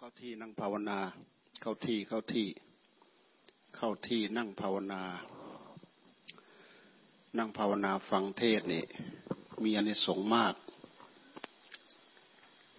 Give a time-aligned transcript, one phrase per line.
[0.00, 0.98] เข้าที่นั่งภาวนา
[1.60, 2.46] เข้าที่เข้าที่
[3.76, 5.02] เข้าที่นั่งภาวนา
[7.38, 8.84] นั่งภาวนาฟังเทศนี่
[9.64, 10.54] มีอนิสงส์มาก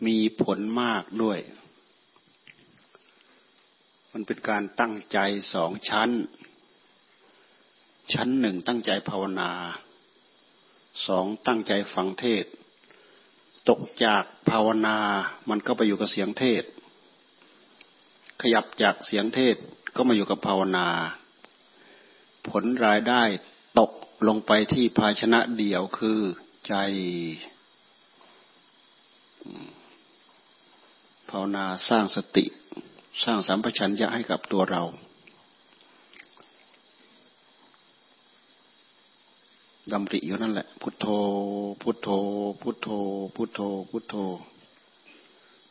[0.06, 1.40] มีผลมากด้วย
[4.14, 5.20] มันเป็นการตั้งใจ
[5.54, 6.10] สองชั้น
[8.14, 9.52] ชั้นหนึ่งตั้งใจภาวนา
[11.08, 12.46] สองตั้งใจฟังเทศ
[13.70, 14.98] ตกจากภาวนา
[15.50, 16.66] มันก็ไปอยู่กับเสียงเทศ
[18.42, 19.56] ขยับจากเสียงเทศ
[19.96, 20.88] ก็มาอยู่กับภาวนา
[22.50, 23.22] ผลรายได้
[23.80, 23.92] ตก
[24.28, 26.20] ลงไปที่ภาชนะเดียวคือ
[26.68, 26.74] ใจ
[31.30, 32.46] ภาวนาสร้างสติ
[33.24, 34.84] สร้างสัมปชัญญะให้กับตัวเรา
[39.92, 41.06] ดำริอยู่นั่นแหละ พุทโธ
[41.82, 42.10] พุทโธ
[42.62, 42.88] พุทโธ
[43.36, 44.16] พุทโธ พุทโธ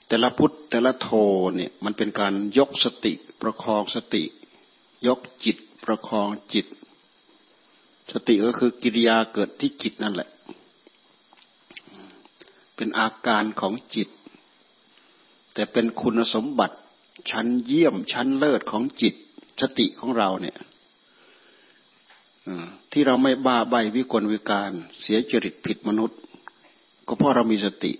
[0.08, 1.08] แต่ละพุทธแต่ละโท
[1.56, 4.22] เนี่ยมันเป็นการยกสติประคองสติ
[5.06, 6.66] ยกจิตประคองจิต
[8.12, 10.28] สติก็คือกิริยาเกิดที่จิตนั่นแหละ
[12.76, 14.08] เป็นอาการของจิต
[15.54, 16.76] แต่เป็นคุณสมบัติ
[17.30, 19.14] ชั้นเยี่ยมชั้นเลิศของจิต
[19.60, 20.56] สติของเราเนี่ย
[22.92, 26.18] ที่เราไม่บ้าใบวิกลวิการเสียจริตผิดมนุษย์
[27.06, 27.92] ก็เพราะเรามีสติ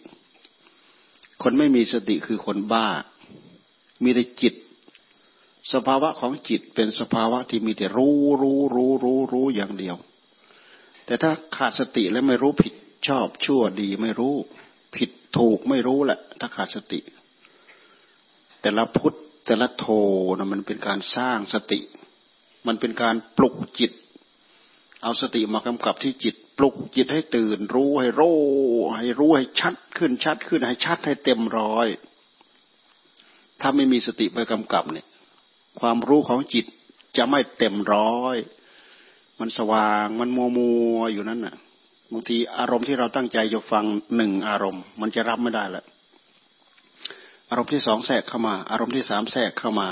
[1.47, 2.89] คนไม่มีสติคือคนบ้า
[4.03, 4.55] มีแต่จิต
[5.73, 9.97] สภาวะของจิตเป็นสภาวะที่มีแต่รู้รู้รู้รู้รู้อย่างเดียว
[11.07, 12.75] แต่ถ้าขาดสติและไม่รู้ผิด
[13.09, 14.35] ชอบชั่วดีไม่รู้
[14.97, 17.01] ผิดถูกไม่รู้แหละ ถ้าขาดสติ
[18.63, 19.87] แต่ละพุทธแต่ละโท
[20.39, 21.81] นะมันเป็นการสร้างสติ
[22.67, 23.93] มันเป็นการปลุกจิต
[25.05, 28.23] เอาสติมากำกับที่จิตปลุกจิตให้ตื่น รู้ให้โร
[28.97, 31.87] ให้รู้ให้ชัดขึ้นชัดขึ้นให้ชัดให้เต็มร้อย
[33.61, 35.07] ถ้าไม่มีสติไปกำกับเนี่ย
[35.81, 36.67] ความรู้ของจิต
[37.17, 38.37] จะไม่เต็มร้อย
[39.41, 41.57] มันสว่างมันมัวมัวอยู่นั่นน่ะ
[42.13, 43.85] บางทีอารมณ์ที่เราตั้งใจจะฟัง
[44.17, 45.85] หนึ่งอารมณ์ มันจะรับไม่ได้ละ
[47.51, 49.91] อารมณ์ที่สองแทรกเข้ามา อารมณ์ที่สามแทรกเข้ามา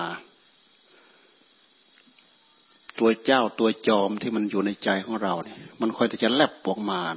[2.98, 7.16] ตัวเจ้าตัวจอมที่มันอยู่ในใจของเราเนี่ย มันคอยจะแลบปวกมาน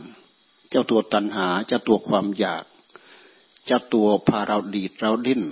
[0.70, 2.66] เจ้าตัวตัณหา เจ้าตัวความอยาก
[3.66, 5.44] เจ้าตัวพาเราดีดเราดิ้น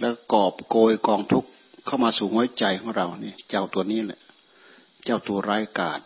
[0.00, 1.50] แล้วกอบโกยกองทุกข์
[1.86, 4.20] เข้ามาสู่หัวใจของเราเนี่ย เจ้าตัวนี้แหละ
[5.04, 6.00] เจ้าตัวร้ายกาจ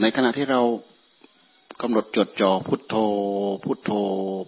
[0.00, 0.60] ในขณะที่เรา
[1.80, 2.94] กำหนดจดจ่อพุทโธ
[3.64, 3.90] พุทโธ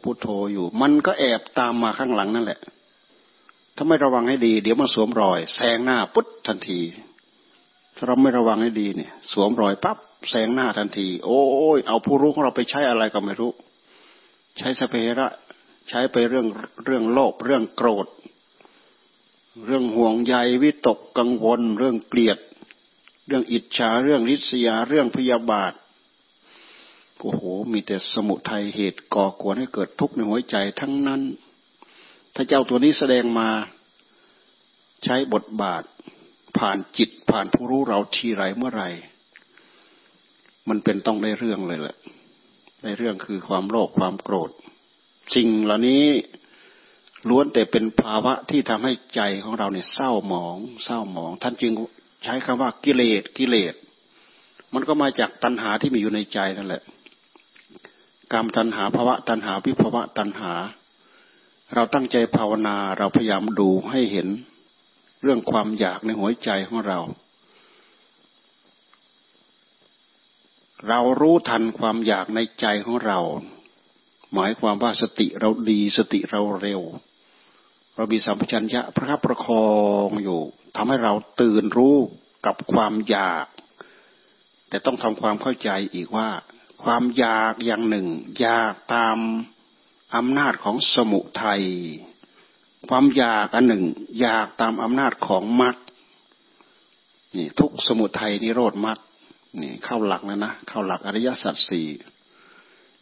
[0.03, 2.61] พุทโธอยู่ มันก็แอบตามมาข้างหลังนั่นแหละ
[3.77, 6.81] ถ้าไม่ระวังให้ดี เดี๋ยวมันสวมรอยแซงหน้าปุ๊บทันที
[7.97, 9.99] ถ้าเราไม่ระวังให้ดีเนี่ย สวมรอยปั๊บ
[10.31, 11.41] แสงหน้าทันที โอ้
[11.77, 13.51] ยเอาผู้รู้ของเราไปใช้อะไรก็ไม่รู้
[14.59, 15.29] ใช้สเประ
[15.89, 16.47] ใช้ไปเรื่อง
[16.85, 18.07] เรื่องโลภเรื่องโกรธ
[19.67, 22.39] เรื่องห่วงใยวิตกกังวล เรื่องเกลียด
[23.27, 25.73] เรื่องอิจฉาเรื่องริษยาเรื่องพยาบาท
[27.21, 27.43] โอ้โห
[27.73, 31.23] มีแต่สมุทัยเหตุก่อกวนให้เกิดทุกข์ในหัวใจทั้งนั้น
[32.35, 33.49] ถ้าเจ้าตัวนี้แสดงมา
[35.05, 35.83] ใช้บทบาท
[36.59, 38.85] ผ่านจิตผ่านผู้รู้เราทีไรเมื่อไร
[40.69, 41.97] มันเป็นต้องได้เรื่องเลยแหละ
[42.85, 44.51] ในเรื่องคือความโลภความโกรธ
[45.35, 46.05] สิ่งเหล่านี้
[47.29, 51.73] ล้วนแต่เป็นภาวะที่ทำให้ใจของเราเนี่ยเศร้าหมอง เศร้าหมอง ท่านจึง
[52.25, 53.75] ใช้คำว่ากิเลสกิเลส
[54.75, 56.83] มันก็มาจากตัณหาที่มีอยู่ในใจนั่นแหละ
[58.33, 60.53] กรรมตัณหาภาวะตัณหาวิภาวะตัณหา
[61.75, 64.29] เราตั้งใจภาวนาเราพยายามดูให้เห็น
[65.23, 67.01] เรื่องความอยากในหัวใจของเรา
[70.89, 73.19] เรารู้ทันความอยากในใจของเรา
[74.35, 76.83] หมายความว่าสติเราดีสติเราเร็ว
[77.97, 79.69] เรามีสัมปชัญญะพระคับประคอ
[80.07, 80.41] งอยู่
[80.77, 81.97] ทำให้เราตื่นรู้
[82.47, 83.47] กับความอยาก
[84.69, 86.31] แต่ต้องทำความเข้าใจอีกว่า
[86.85, 88.07] ความอยากอย่างหนึ่ง
[88.41, 89.19] อยากตาม
[90.17, 91.65] อำนาจของสมุทัย
[92.91, 93.85] ความอยากอันหนึ่ง
[94.21, 95.77] อยากตามอำนาจของมรรค
[97.37, 98.99] นี่ทุกสมุทัยนิโรธมรรค
[99.63, 101.89] นี่เข้าหลักแล้วนะเข้าหลักอริยสัจสี่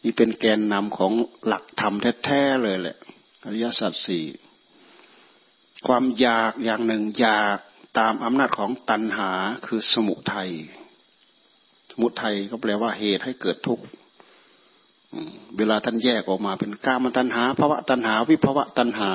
[0.03, 1.13] นี่เป็นแกนนำของ
[1.47, 1.95] หลักธรรม
[2.25, 2.97] แท้ๆเลยแหละ
[3.45, 4.25] อริยสัจสี่
[5.87, 7.59] ความอยากอย่างหนึ่งอยาก
[7.99, 9.31] ตามอำนาจของตัณหา
[9.67, 10.51] คือสมุทัย
[11.91, 13.85] สมุทัยก็แปลว่าเหตุให้เกิดทุกข์
[15.57, 19.11] เวลาท่านแยกออกมาเป็นกามตัณหาภาวะตัณหา วิภาวะตัณหา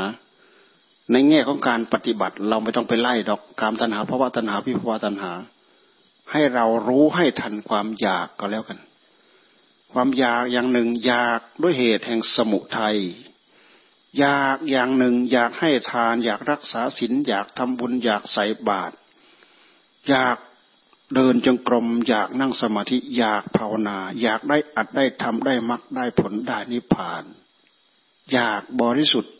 [1.11, 5.31] ในแง่ของการปฏิบัติเราไม่ต้องไปไล่ดอกกามตัณหาภาวะตัณหาวิภาวะตัณหา
[6.31, 8.79] ให้เรารู้ให้ทันความอยากก็แล้วกัน
[9.93, 12.97] ความอยากอย่างหนึ่งอยากด้วยเหตุแห่งสมุทัย
[14.19, 18.95] อยากอย่างหนึ่งอยากให้ทาน อยากรักษาศีลอยากทำบุญอยากใส่บาตร
[20.09, 20.37] อยาก
[21.15, 27.23] เดินจงกรม อยากนั่งสมาธิอยากภาวนา อยากได้อัดได้ทำได้มรรคได้ผลได้นิพพาน
[28.33, 29.35] อยากบริสุทธิ์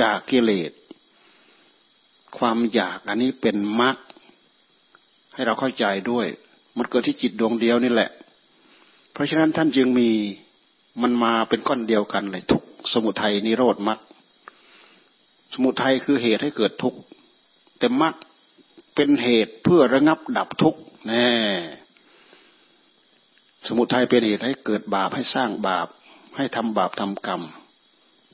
[0.00, 0.70] จากกิเลส
[2.38, 3.96] ความอยากอันนี้เป็นมรรค
[5.34, 6.26] ให้เราเข้าใจด้วย
[6.76, 8.10] มันเกิดที่จิตดวงเดียวนี่แหละ
[9.12, 10.10] เพราะฉะนั้นท่านจึงมี
[11.02, 12.62] มันมาเป็นก้อนเดียวกันเลยทุก
[12.92, 14.00] สมุทัยนิโรธมรรค
[15.54, 16.98] สมุทัยคือเหตุให้เกิดทุกข์
[17.78, 18.14] แต่มรรค
[18.94, 21.28] เป็นเหตุเพื่อระงับดับทุกข์แน่
[23.66, 25.88] สมุทัยเป็นเหตุให้เกิดบาปให้สร้างบาป
[26.36, 27.42] ให้ทำบาปทำกรรม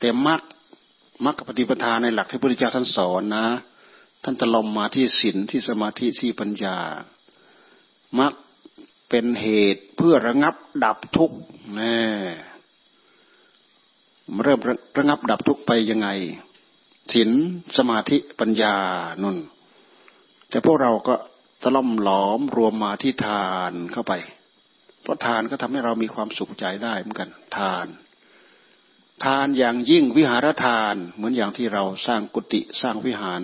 [0.01, 0.41] แต่มรรค
[1.25, 3.47] มรรคปฏิปทาในหลักที่พระพุทธเจ้าท่านสอนนะ
[4.29, 6.77] ท่านตะลมมาที่ศีลที่สมาธิที่ปัญญา
[8.19, 8.35] มรรค
[9.09, 11.39] เป็นเหตุเพื่อระงับดับทุกข์
[11.75, 12.01] แน่
[14.43, 14.61] เริ่ม
[14.99, 16.09] ระงับดับทุกข์ไปยังไง
[17.13, 17.31] ศีล
[17.77, 18.75] สมาธิปัญญา
[19.23, 19.37] นุ่น
[20.49, 21.15] แต่พวกเราก็
[21.63, 24.13] ตะล่อมหลอมรวมมาที่ทานเข้าไป
[25.03, 27.87] เพราะทานก็ทำให้เรามีความสุขใจได้เหมือนกัน ทาน
[29.25, 33.43] ทานอย่างยิ่งวิหารทานเหมือนอย่างที่เราสร้างกุฏิสร้างวิหาร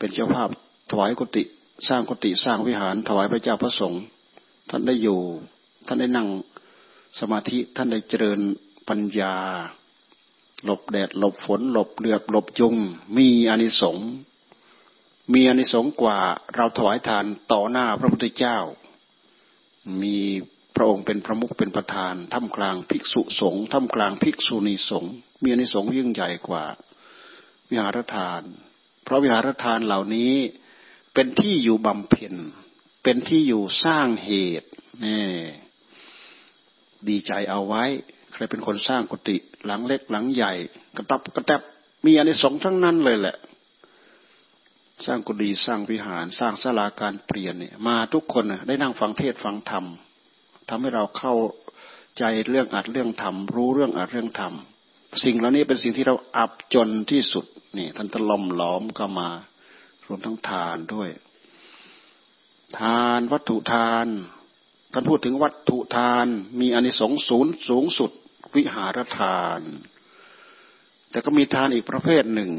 [0.00, 0.50] เป็นเจ้าภาพ
[0.90, 1.42] ถวายกุฏิ
[1.88, 4.02] สร้างกุฏิสร้างวิหาร ถวายพระเจ้าพระสงฆ์
[4.70, 5.20] ท่านได้อยู่
[5.86, 6.28] ท่านได้นั่ง
[7.18, 8.40] สมาธิท่านได้เจริญ
[8.88, 9.34] ปัญญา
[10.64, 12.76] หลบแดดหลบฝน หลบเลือบหลบยุง
[13.16, 14.08] มีอานิสงส์
[15.32, 16.18] มีอานิสงส์กว่า
[16.54, 18.58] เราถวายทานต่อหน้าพระพุทธเจ้า
[20.02, 20.16] มี
[20.76, 25.12] พระองค์เป็นพระมุขเป็นประธานท่ามกลางภิกษุสงฆ์ท่ามกลางภิกษุณีสงฆ์
[25.42, 26.64] มีอานิสงส์ยิ่งใหญ่กว่า
[27.70, 28.42] วิหารทาน
[29.10, 30.34] ราะวิหารทานเหล่านี้
[31.14, 32.34] เป็นที่อยู่บำเพ็ญ
[33.02, 34.30] เป็นที่อยู่สร้างเห
[34.60, 34.68] ตุ
[35.04, 35.20] นี่
[37.08, 37.84] ดีใจเอาไว้
[38.32, 40.52] ใครเป็นคนสร้างกุฏิหลังเล็กหลังใหญ่
[40.96, 41.60] กระตับกระแทบ
[42.04, 43.36] มีอันนี้สองทั้งนั้นเลยแหละ
[45.06, 49.84] สร้างกุฏิสร้างวิหาร สร้างศาลาการเปลี่ยนเนี่ยมาทุกคนได้นั่งฟังเทศฟังธรรม
[50.68, 51.34] ทำให้เราเข้า
[52.18, 54.52] ใจเรื่องอัดเรื่องธรรมรู้เรื่องอัดเรื่องธรรม
[55.24, 57.44] สิ่งเหล่านี้เป็นสิ่งที่เราอับจนที่สุด
[57.76, 59.28] นี่ท่านตะลอมหลอมก็มา
[60.06, 61.10] รวมทั้งทานด้วย
[62.78, 64.06] ทานวัตถุทาน
[64.92, 66.26] ท่านพูดถึงวัตถุทาน
[66.60, 68.10] มีอนิสงส์สูงสูงสุด
[68.54, 69.60] วิหารทาน
[71.10, 72.50] แต่ก็มีทานอีกประเภทหนึ่ง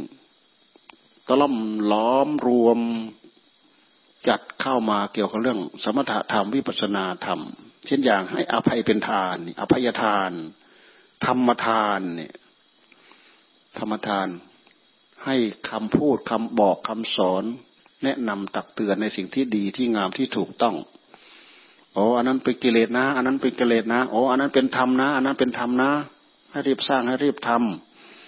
[1.27, 1.57] ตล่อม
[1.91, 2.79] ล้อมรวม
[4.27, 7.41] จัดเข้ามาเกี่ยวกับเรื่อง สมถะธรรมวิปัสนาธรรม
[7.85, 10.31] เช่นอย่างให้อภัยเป็นทาน อภัยทาน
[11.25, 12.33] ธรรมทานเนี่ย
[13.77, 14.27] ธรรมทาน
[15.25, 15.35] ให้
[15.69, 17.43] คำพูดคำบอกคำสอน
[18.03, 20.75] แนะนำตักเตือนในสิ่งที่ดีที่งามที่ถูกต้อง
[21.93, 25.91] โอ้อันนั้นเป็นกิเลสนะ อันนั้นเป็นกิเลสนะโอ้อันนั้นเป็นธรรมนะ อันนั้นเป็นธรรมนะ
[26.51, 27.49] ให้รีบสร้างให้รีบท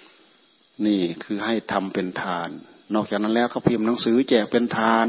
[0.03, 2.49] ำนี่คือให้ทำเป็นทาน
[2.93, 5.07] นอกจากนั้นแล้วเขาพิมพ์หนังสือแจกเป็นทาน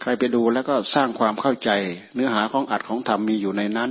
[0.00, 1.70] ใครไปดูแล้วก็สร้างความเข้าใจ
[2.14, 3.90] เนื้อหาของอัดของธรรมมีอยู่ในนั้น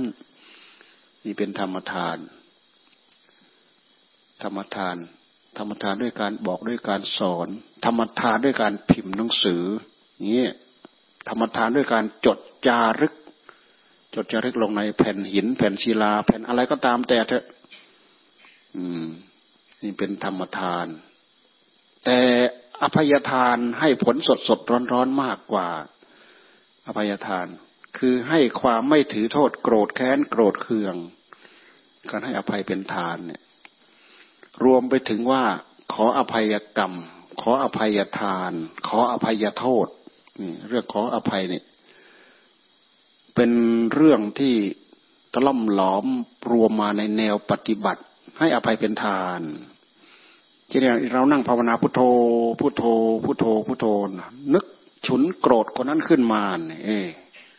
[1.24, 2.18] นี่เป็นธรรมทาน
[4.42, 4.96] ธรรมทาน
[5.58, 7.48] ธรรมทานด้วยการบอกด้วยการสอน
[7.84, 9.62] ธรรมทานด้วยการพิมพ์หนังสือ
[10.34, 10.46] นี้
[11.28, 13.14] ธรรมทานด้วยการจดจารึก
[14.14, 17.44] จดจารึกลงในแผ่นหิน แผ่นศิลา แผ่นอะไรก็ตามแต่เถอะ
[18.76, 19.04] อืม
[19.82, 20.86] นี่เป็นธรรมทาน
[22.04, 22.18] แต่
[22.82, 25.68] อภัยทานให้ผลสดสดร้อนร้อนมากกว่า
[26.86, 27.46] อภัยทาน
[27.98, 30.94] คือให้ความไม่ถือโทษโกรธแค้นโกรธเคือง
[32.10, 33.42] การให้อภัยเป็นทานเนี่ย
[34.64, 35.44] รวมไปถึงว่า
[35.92, 36.92] ขออภัยกรรม
[37.40, 38.52] ขออภัยทาน
[38.88, 39.86] ขออภัยโทษ
[40.68, 41.64] เรื่องขออภัยเนี่ย
[43.34, 43.50] เป็น
[43.94, 44.54] เรื่องที่
[45.32, 46.06] ตะล่อมหลอม
[46.50, 48.02] รวมมาในแนวปฏิบัติ
[48.38, 49.40] ให้อภัยเป็นทาน
[50.68, 52.00] เช่นเรานั่งภาวนาพุทโธ
[52.60, 52.84] พุทโธ
[53.24, 53.86] พุทโธ พุทโธ
[54.54, 54.64] นึก
[55.06, 57.06] ฉุนโกรธคนนั้นขึ้นมาเนี่ย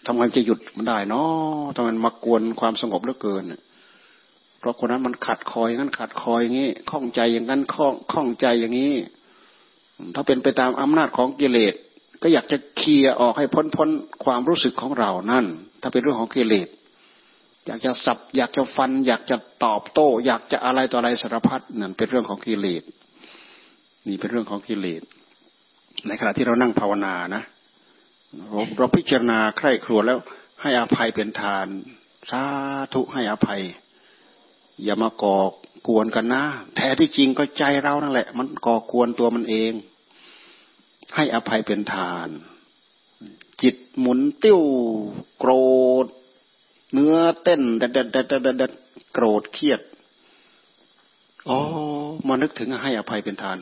[0.06, 8.94] ทำไงจะหยุดมันได้เนาะทำไมมากวนความสงบเหลือเกินเพราะคนนั้นมันขัดคอยงั้นขัดคอยอย่างนี้ข้องใจอย่างนั้นข้องข้องใจอย่างนี้
[10.16, 11.74] ถ้าเป็นไปตามอำนาจของกิเลส
[12.22, 13.90] ก็อยากจะเคลียออกให้พ้นพ้น
[14.24, 15.46] ความรู้สึกของเรานั่น
[15.82, 16.68] ถ้าเป็นเรื่องของกิเลส
[17.66, 22.84] อยากจะสับ อยากจะฟัน อยากจะตอบโต้ อยากจะอะไรต่ออะไรสารพัดนั่นเป็นเรื่องของกิเลส
[24.08, 25.02] นี่เป็นเรื่องของกิเลส
[26.08, 27.44] ในขณะที่เรานั่งภาวนานะ
[28.50, 30.20] เราเราพิจารณาใคร่ครวญแล้ว
[30.62, 31.68] ให้อภัยเป็นทาน
[32.30, 32.44] สา
[32.94, 33.62] ธุให้อภัย
[34.84, 35.38] อย่ามาก่อ
[35.88, 36.44] กวนกันนะ
[36.76, 39.72] แท้ที่จริงก็ใจเรานั่นแหละ มันก่อกวนตัวมันเอง
[41.16, 42.30] ให้อภัยเป็นทาน
[43.62, 44.62] จิตหมุนติ้ว
[45.40, 45.52] โกร
[46.06, 46.08] ธ
[46.94, 48.26] เนื้อเต้นเด็ดเด็ดเด็ด
[48.60, 48.72] เด็ด
[49.14, 49.82] โกรธเครียด
[51.50, 51.60] อ๋อ
[52.28, 53.58] มานึกถึงให้อภัยเป็นทาน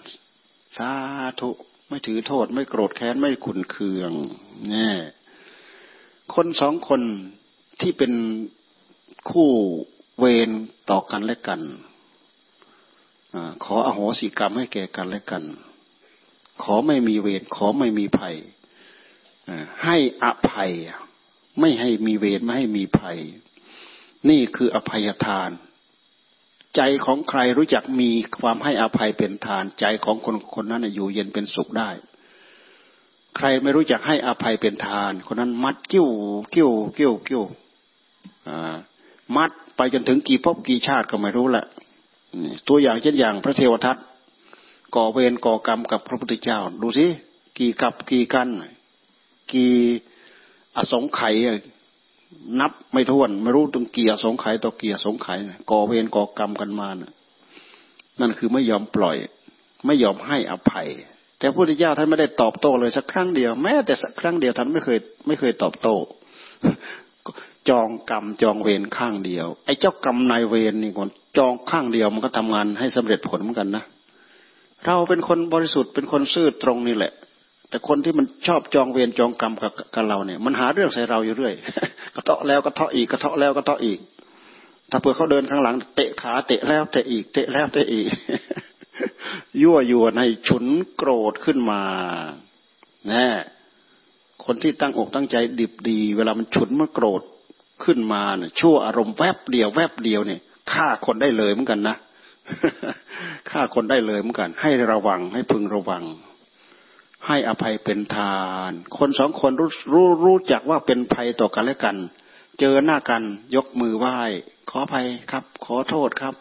[0.77, 0.91] สา
[1.39, 1.49] ธุ
[1.87, 4.11] ไม่ถือโทษ ไม่โกรธแค้น ไม่ขุนเคือง
[4.69, 4.95] เนี่ย
[6.33, 7.01] คนสองคน
[7.81, 8.13] ที่เป็น
[9.31, 9.49] คู่
[10.19, 10.49] เวร
[10.89, 11.61] ต่อกันและกัน
[13.33, 15.43] อขออโหสิกรรมให้แก่กันและกัน
[16.61, 18.35] ขอไม่มีเวรขอไม่มีภัย
[19.83, 20.71] ให้อภัย
[21.59, 23.17] ไม่ให้มีเวรไม่ให้มีภัย
[24.29, 25.49] นี่คืออภัยทาน
[26.75, 31.89] ใจของใครรู้จักมีความให้อภัยเป็นทาน ใจของคนคนนั้นอยู่เย็นเป็นสุขได้
[33.37, 36.07] ใครไม่รู้จักให้อภัยเป็นทาน คนนั้นมัดกิ้ว
[36.53, 37.43] กิ้วกิ้วกิ้ว
[39.35, 41.65] มัดไปจนถึงกี่ภพกี่ชาติก็ไม่รู้แหละ
[42.67, 43.97] ตัวอย่างเช่นอย่างพระเทวทัต
[44.95, 47.05] ก่อเวรก่อกรรมกับพระพุทธเจ้า ดูสิ
[47.57, 48.49] กี่กับกี่กัน
[49.51, 49.73] กี่
[50.75, 51.35] อสงไขย
[52.59, 55.39] นับไม่ถ้วนไม่รู้ตึงเกียร์สงไขยต่อเกียร์สงไขย
[55.71, 57.11] ก่อเวรก่อกรรมกันมานะ
[58.19, 59.17] นั่นคือไม่ยอมปล่อย
[59.85, 60.87] ไม่ยอมให้อภัย
[61.37, 65.95] แต่พระพุทธเจ้าท่านไม่ได้ตอบโต้เลยสักครั้งเดียว แม้แต่สักครั้งเดียวท่านไม่เคยไม่เคยตอบโต้
[67.69, 73.83] จองกรรมจองเวรข้างเดียว ไอ้เจ้ากรรมนายเวรนี่คนจองข้างเดียวมันก็ทำงานให้สำเร็จผลเหมือนกันนะ
[74.85, 77.13] เราเป็นคนบริสุทธิ์เป็นคนซื่อตรงนี่แหละ
[77.69, 81.53] แต่คนที่มันชอบจองเวรจองกรรมกับกับเราเนี่ย มันหาเรื่องใส่เราอยู่เรื่อย
[82.15, 83.99] กระเทาะแล้วกระเทาะอีกกระเทาะแล้วกระเทาะอีก
[84.91, 88.07] ถ้าเผื่อเขาเดินข้างหลัง เตะขาเตะแล้วเตะอีกเตะแล้วเตะอีก
[89.61, 91.81] ยั่วยวนให้ฉุนโกรธขึ้นมา
[93.07, 93.27] แน่
[94.45, 97.21] คนที่ตั้งอกตั้งใจดิบดี เวลามันฉุนมันโกรธ
[97.83, 101.95] ขึ้นมาเนี่ยชั่วอารมณ์แวบเดียวแวบเดียวเนี่ยฆ่าคนได้เลยเหมือนกันนะ
[103.49, 106.03] ฆ่าคนได้เลยเหมือนกัน ให้ระวังให้พึงระวัง
[107.27, 111.97] ให้อภัยเป็นทาน คนสองคนรู้รู้รู้จักว่าเป็นภัยต่อกันและกัน
[112.59, 113.23] เจอหน้ากัน
[113.55, 114.15] ยกมือไหว้
[114.69, 116.35] ขออภัยครับ ขอโทษครับ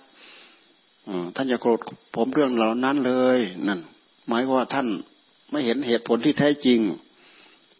[1.34, 1.80] ท่านอย่าโกรธ
[2.14, 3.80] ผมเรื่องเหล่านั้นเลยนั่น
[4.28, 4.88] หมายว่าท่าน
[5.50, 6.80] ไม่เห็นเหตุผลที่แท้จริง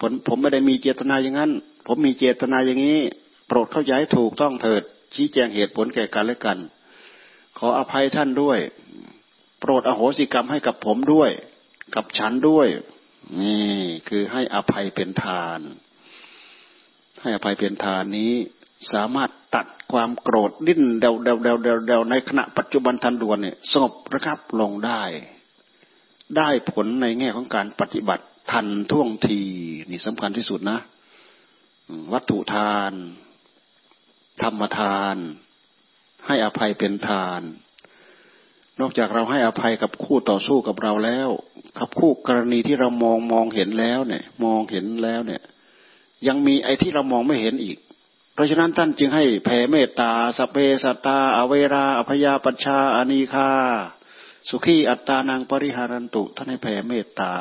[0.01, 1.53] ผมผมไม่ได้มีเจตนาอย่างนั้น
[1.87, 3.01] ผมมีเจตนาอย่างนี้
[3.49, 4.83] โปรดเข้าใจถูกต้องเถิด
[5.15, 6.59] ชี้แจงเหตุผลแก่กันและกัน
[7.59, 8.59] ขออภัยท่านด้วย
[9.61, 11.31] โปรดอโหสิกรรมให้กับผมด้วย
[11.95, 12.69] กับฉันด้วย
[13.41, 13.77] นี่
[14.09, 15.61] คือให้อภัยเป็นทาน
[17.21, 18.33] ให้อภัยเป็นทานนี้
[18.93, 25.03] สามารถตัดความโกรธดิ้นเดาเดาเดาเดาเดาในขณะปัจจุบันทันด่วนเนี่ยสงบนะครับลงได้
[26.37, 29.41] ได้ผลในแง่ของการปฏิบัติทันท่วงที
[29.91, 30.79] นี่สำคัญที่สุดนะ
[32.13, 32.93] วัตถุทาน
[34.43, 35.17] ธรรมทาน
[36.27, 37.43] ให้อภัยเป็นทาน
[38.81, 41.29] นอกจากเราให้อภัยกับคู่ต่อสู้กับเราแล้ว
[41.79, 45.43] กับคู่กรณีที่เรามองมองเห็นแล้วเนี่ย มองเห็นแล้วเนี่ย
[46.27, 47.79] ยังมีไอ้ที่เรามองไม่เห็นอีก
[48.35, 53.51] เพราะฉะนั้นท่านจึงให้แผ่เมตตาสเปสตา อเวราอภยาปัชชาอานีคา
[54.49, 57.35] สุขีอัตตานางปริหารันตุท่านให้แผ่เมตตา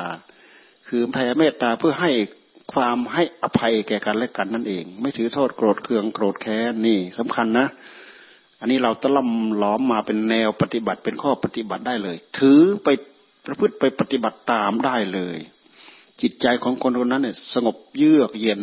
[0.88, 2.10] คือแผ่เมตตาเพื่อให้
[2.72, 7.66] ความให้อภัยแก่กันและกันนั่นเอง ไม่ถือโทษโกรธเคืองโกรธแค้นนี่สำคัญนะ
[8.60, 9.30] อันนี้เราตะล่อม
[9.62, 12.88] ล้อมมาเป็นแนวปฏิบัติเป็นข้อปฏิบัติได้เลย ถือไป
[13.46, 15.36] ประพฤติไปปฏิบัติตามได้เลย
[16.20, 18.62] จิตใจของคนคนนั้นเนี่ยสงบเยือกเย็น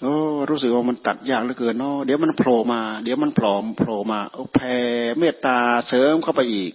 [0.00, 0.14] โอ้
[0.50, 4.76] รู้สึกว่ามันตัดยากเหลือเกินเนาะเดี๋ยวมันโผล่มา เดี๋ยวมันผลอมโผล่มาเอาแผ่
[5.18, 6.72] เมตตาเสริมเข้าไปอีก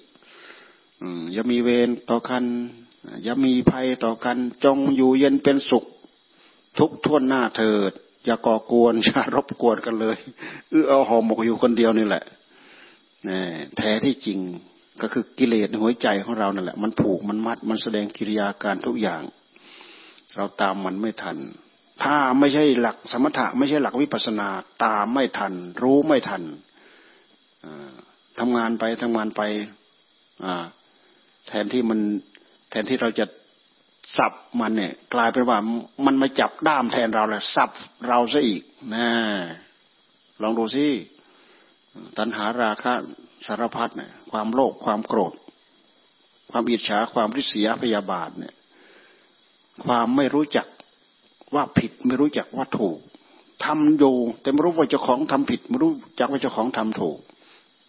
[1.33, 2.43] อย่ามีเวรต่อกัน
[3.23, 5.83] อย่ามีภัยต่อกัน จงอยู่เย็นเป็นสุข
[6.79, 7.91] ทุกท่วนหน้าเถิด
[8.25, 10.17] อย่าก่อกวนอย่ารบกวนกันเลย
[10.69, 12.23] เออเอาหอมหมกอยู่คนเดียวนี่แหละ
[13.27, 13.39] นี่
[13.77, 14.39] แท้ที่จริง
[15.01, 19.21] ก็คือกิเลสในหัวใจของเรานั่นแหละ มันผูกมันมัดมันแสดงกิริยาการทุกอย่าง
[20.35, 21.37] เราตามมันไม่ทัน
[22.03, 24.47] ถ้าไม่ใช่หลักสมถะ ไม่ใช่หลักวิปัสนา
[24.83, 26.43] ตามไม่ทัน รู้ไม่ทัน
[28.39, 29.41] ทำงานไปทำงานไป
[31.47, 31.99] แทนที่มัน
[32.69, 33.25] แทนที่เราจะ
[34.17, 35.57] สับมันเนี่ย กลายเป็นว่า
[36.05, 37.69] มันมาจับด้ามแทนเราแล้วสับ
[38.07, 39.07] เราซะอีกนะ
[40.41, 40.85] ลองดูสิ
[42.17, 42.93] ตัณหาราคะ
[43.47, 45.33] สารพัดเนี่ย ความโลภความโกรธ
[46.51, 48.53] ความอิจฉาความริษยาพยาบาทเนี่ย
[49.85, 50.67] ความไม่รู้จัก
[51.53, 52.99] ว่าผิดไม่รู้จักว่าถูก
[53.65, 57.19] ทำอยู่แต่ไม่รู้ว่าเจ้าของทำผิดไม่รู้จักว่าเจ้าของทำถูก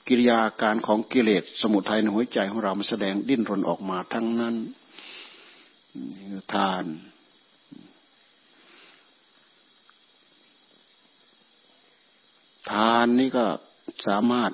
[0.08, 4.54] กิริยาการของกิเลสสมุทัยในหัวใจของเรามันแสดงดิ้นรนออกมาทั้งนั้น
[6.54, 6.84] ทาน
[12.70, 13.44] ทานนี่ก็
[14.06, 14.52] สามารถ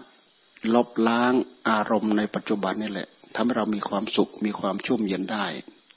[0.75, 1.33] ลบล้าง
[1.69, 5.47] อารมณ์ในปัจจุบันนี่แหละทำให้เรามีความสุขมีความชุ่มเย็นได้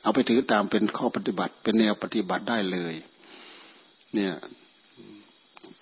[0.02, 2.94] เอาไปถือตามเป็นข้อปฏิบัติ เป็นแนวปฏิบัติได้เลย
[4.14, 4.34] เนี่ย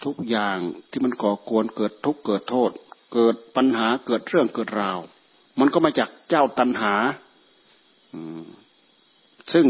[0.04, 0.58] ทุกอย่าง
[0.90, 2.72] ที่มันก่อกวนเกิดทุกข์เกิดโทษ
[3.14, 5.00] เกิดปัญหาเกิดเรื่องเกิดราว
[5.60, 6.94] มันก็มาจากเจ้าตันหา
[9.54, 9.66] ซึ่ง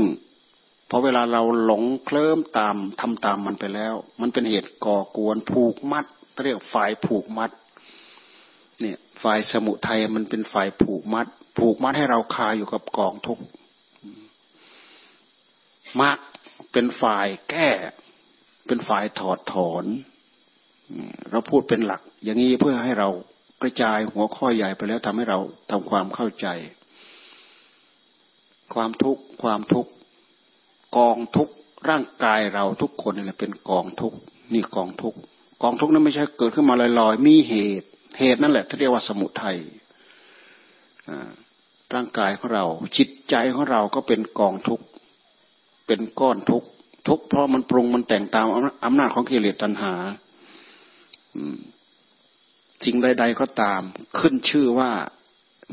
[0.90, 6.06] พอเวลาเราหลงเคลิ้มตามทำตามมันไปแล้ว มันเป็นเหตุก่อกวนผูกมัด
[6.44, 7.52] เรียกฝ่ายผูกมัด
[8.80, 13.44] เนี่ยฝ่ายสมุทัยมันเป็นฝ่ายผูกมัด ผูกมัดให้เราคาอยู่กับกองทุกข์
[16.02, 16.18] มรรค
[16.72, 17.70] เป็นฝ่ายแก้
[18.68, 19.86] เป็นฝ่ายถอดถอน
[21.32, 23.10] เราพูดเป็นหลัก อย่างนี้เพื่อให้เรา
[23.62, 25.40] กระจายหัวข้อใหญ่ไปแล้วทำให้เรา
[25.72, 26.48] ทำความเข้าใจ
[28.74, 29.92] ความทุกข์ความทุกข์
[30.98, 31.54] กองทุกข์
[31.90, 34.18] ร่างกายเราทุกคนนี่แหละเป็นกองทุกข์
[34.54, 35.20] นี่กองทุกข์
[35.62, 37.88] กองทุกข์นั้นไม่ใช่เกิดขึ้นมาลอยๆ มีเหตุ
[38.20, 39.58] เหตุนั่นแหละที่เรียกว่าสมุทัย
[41.94, 42.66] ร่างกายของเรา
[42.98, 44.86] จิตใจของเราก็เป็นกองทุกข์
[45.88, 46.68] เป็นก้อนทุกข์
[47.08, 48.46] ทุกข์เพราะมันปรุงมันแต่งตาม
[48.86, 49.94] อำนาจของกิเลสตัณหา
[52.86, 53.82] สิ่งใด ๆ ก็ตาม
[54.20, 54.92] ขึ้นชื่อว่า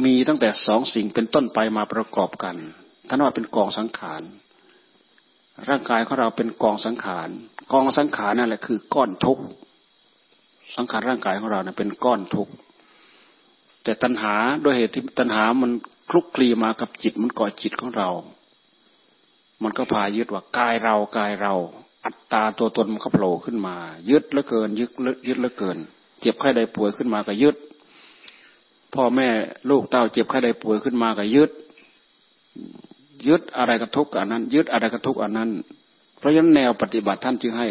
[0.05, 2.57] มีตั้งแต่สองสิ่งเป็นต้นไปมาประกอบกัน
[3.09, 4.23] ท่านว่าเป็นกองสังขาร
[5.69, 7.29] ร่างกายของเราเป็นกองสังขาร
[7.73, 9.45] กองสังขารนั่นแหละคือก้อนทุกข์
[10.77, 12.53] สังขารร่างกายของเราเนี่ยเป็นก้อนทุกข์
[13.83, 14.35] แต่ตัณหา
[14.65, 15.71] ด้วยเหตุที่ตัณหามัน
[16.11, 18.11] คลุกคลีมากับจิตมันก่อจิตของเรา
[19.63, 21.55] มันก็พายึดว่ากายเรากายเรา
[22.05, 23.77] อัตตาตัวตนมันก็โผล่ขึ้นมา
[24.11, 24.91] ยึดเหลือเกิน ยึด
[25.29, 25.79] ยึดเหลือเกิน
[26.21, 27.57] เจ็บไข้ใดป่วยขึ้นมาก็ยึด
[28.95, 29.29] พ่อแม่
[29.71, 31.51] ลูกเต้าเจ็บไข้ใดป่วยขึ้นมาก็ยึด
[33.27, 35.51] ยึดอะไรกระทุกอันนั้น ยึดอะไรกระทุกอันนั้น
[36.19, 37.69] เพราะฉะนั้นแนวปฏิบัติท่านจึงให้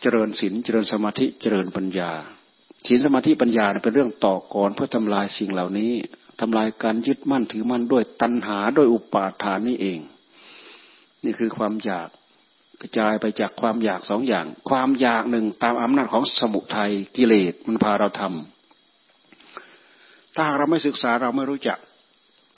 [0.00, 2.10] เจริญศีลเจริญสมาธิเจริญปัญญา
[2.86, 5.92] ศีลสมาธิปัญญาเป็นเรื่องต่อกรเพื่อทำลายสิ่งเหล่านี้
[6.40, 9.98] ทำลายการยึดมั่นถือมั่นด้วยตัณหาด้วยอุปาทานนี่เอง
[11.24, 12.08] นี่คือความอยาก
[12.80, 21.78] กระจายไปจากความอยากสองอย่าง ความอยากหนึ่งตามอำนาจของสมุทัยกิเลสมันพาเราทำถ้าเราไม่ศึกษาเราไม่รู้จัก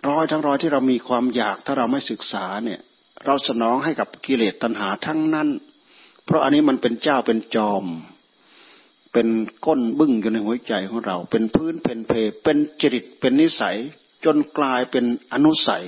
[0.06, 2.80] ร้อยทั้งร้อยที่เรามีความอยากถ้าเราไม่ศึกษาเนี่ย
[3.26, 5.48] เราสนองให้กับกิเลสตัณหาทั้งนั้น
[6.24, 7.84] เพราะอันนี้มันเป็นเจ้าเป็นจอม
[9.12, 9.28] เป็น
[9.66, 13.76] ก้นบึ้งอยู่ในหัวใจของเรา เป็นพื้นเป็นเพ เป็นจริตเป็นนิสัย
[14.24, 15.86] จนกลายเป็นอนุสัย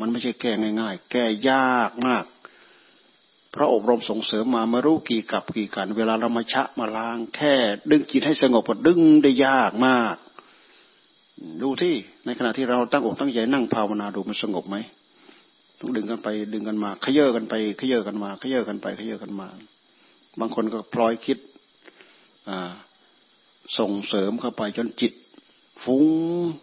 [0.00, 2.24] มันไม่ใช่แก้ง่าย ๆ แก้ยากมาก
[3.50, 7.54] เพราะอบรมส่งเสริมมาไม่รู้กี่กับกี่กันเวลาเรามาชะมาล้าง แค่
[7.90, 10.16] ดึงจิตให้สงบก็ดึงได้ยากมาก
[11.62, 11.94] ดูที่
[12.26, 14.76] ในขณะที่เราตั้งอกตั้งใจนั่งภาวนาดูมันสงบไหม
[15.80, 19.48] ต้องดึงกันไปดึงกันมาขย่อกันไปขย่อกันมาขย่อกันไปขย่อกันมา
[20.40, 21.38] บางคนก็พลอยคิด
[23.78, 25.12] ส่งเสริมเข้าไปจนจิต
[25.84, 26.04] ฟุง้ง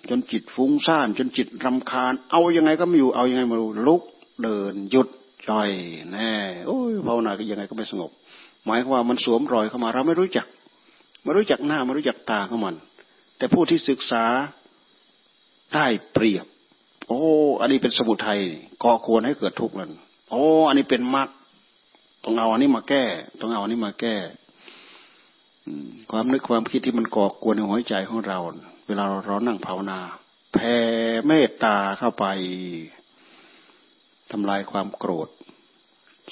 [0.10, 4.02] จนจิตฟุ้งซ่านจนจิตรำคาญ เอายังไงก็ไม่อยู่เอายังไงมาดูลุก
[4.44, 5.08] เดินหยุด
[5.50, 5.70] จ่อย
[6.12, 6.32] แน่
[6.66, 8.12] โอ้ยภาวนาก็ยังไงก็ไม่สงบ
[8.66, 10.48] หมายความว่ามันสวมรอยเข้ามาเราไม่รู้จัก
[11.24, 12.76] ไม่รู้จักหน้าไม่รู้จักตาของมัน
[13.38, 14.26] แต่ผู้ที่ศึกษา
[15.76, 16.46] ได้เปรียบ
[17.08, 17.22] โอ้
[17.62, 18.40] อันนี้เป็นสมุทัย
[18.84, 19.92] ก่อควรให้เกิดทุกข์นั่น
[20.30, 21.30] โอ้ อันนี้เป็นมรรค
[22.24, 23.04] ต้องเอาอันนี้มาแก้
[23.40, 24.16] ต้องเอาอันนี้มาแก้
[26.12, 28.40] ความนึกความคิดที่มันก่อกวนในหัวใจของเรา
[28.88, 30.00] เวลาเรานั่งภาวนา
[30.54, 30.78] แผ่
[31.28, 32.26] เมตตาเข้าไป
[34.32, 35.30] ทำลายความโกรธ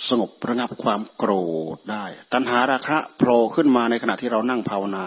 [0.07, 1.31] สงบระงับความโกร
[1.75, 5.05] ธได้ ตัณหาราคะโผล่ขึ้นมาในขณะที่เรานั่งภาวนา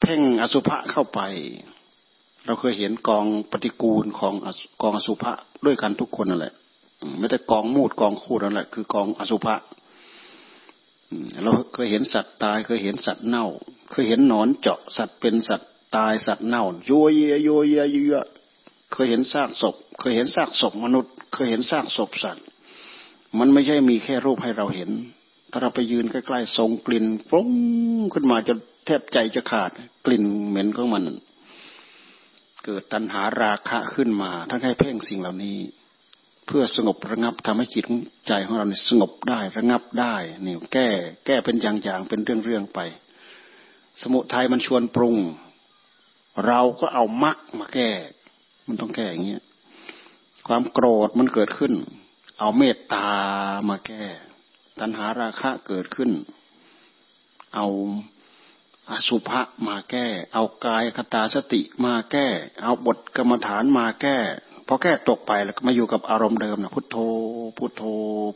[0.00, 1.20] เพ่งอสุภะเข้าไป
[2.46, 4.34] เราเคยเห็นกองปฏิกูลของ
[4.82, 5.32] กองอสุภะ
[5.64, 6.54] ด้วยกันทุกคนนั่นแหละ
[7.18, 9.56] ไม่แต่กองมูดกองคูดนั่นแหละคือกองอสุภะ
[11.42, 13.46] เราเคยเห็นสัตว์ตายเคยเห็นสัตว์เน่า
[13.90, 18.14] เคยเห็นหนอนเจาะสัตว์เป็นสัตว์ตายสัตว์เน่าโยเยโยเยเย
[18.92, 22.44] เคยเห็นซากศพ เคยเห็นซากศพมนุษย์ เคยเห็นซากศพสัตว์
[23.38, 24.90] มันไม่ใช่มีแค่รูปให้เราเห็น
[25.50, 27.48] ถ้าเราไปยืนใกล้ๆส่งกลิ่นฟุ้ง
[28.12, 29.70] ขึ้นมาจนแทบใจจะขาด
[30.06, 31.02] กลิ่นเหม็นของมัน
[32.64, 35.58] เกิดตัณหาราคะขึ้นมาท่านให้เพ่งสิ่งเหล่านี้
[36.46, 37.84] เพื่อสงบระงับทำให้จิต
[38.28, 40.88] ใจของเราสงบได้ระงับได้นี่แก้
[41.26, 42.80] แก้เป็นอย่างๆเป็นเรื่องๆไป
[44.00, 45.16] สมุทัยมันชวนปรุง
[46.46, 47.90] เราก็เอามักมาแก้
[48.66, 49.42] มันต้องแก้อย่างเงี้ย
[50.46, 51.72] ความโกรธมันเกิดขึ้น
[52.38, 53.08] เอาเมตตา
[53.68, 54.04] มาแก้
[54.80, 56.10] ตัณหาราคะเกิดขึ้น
[57.54, 57.66] เอา
[58.92, 62.26] อสุภะมาแก้ เอากายคตาสติมาแก้
[62.62, 64.16] เอาบทกรรมฐานมาแก้
[64.66, 66.96] พอแก้ตกไปแล้วก็มาอยู่กับอารมณ์เดิมนะพุทโธ
[67.58, 67.82] พุทโธ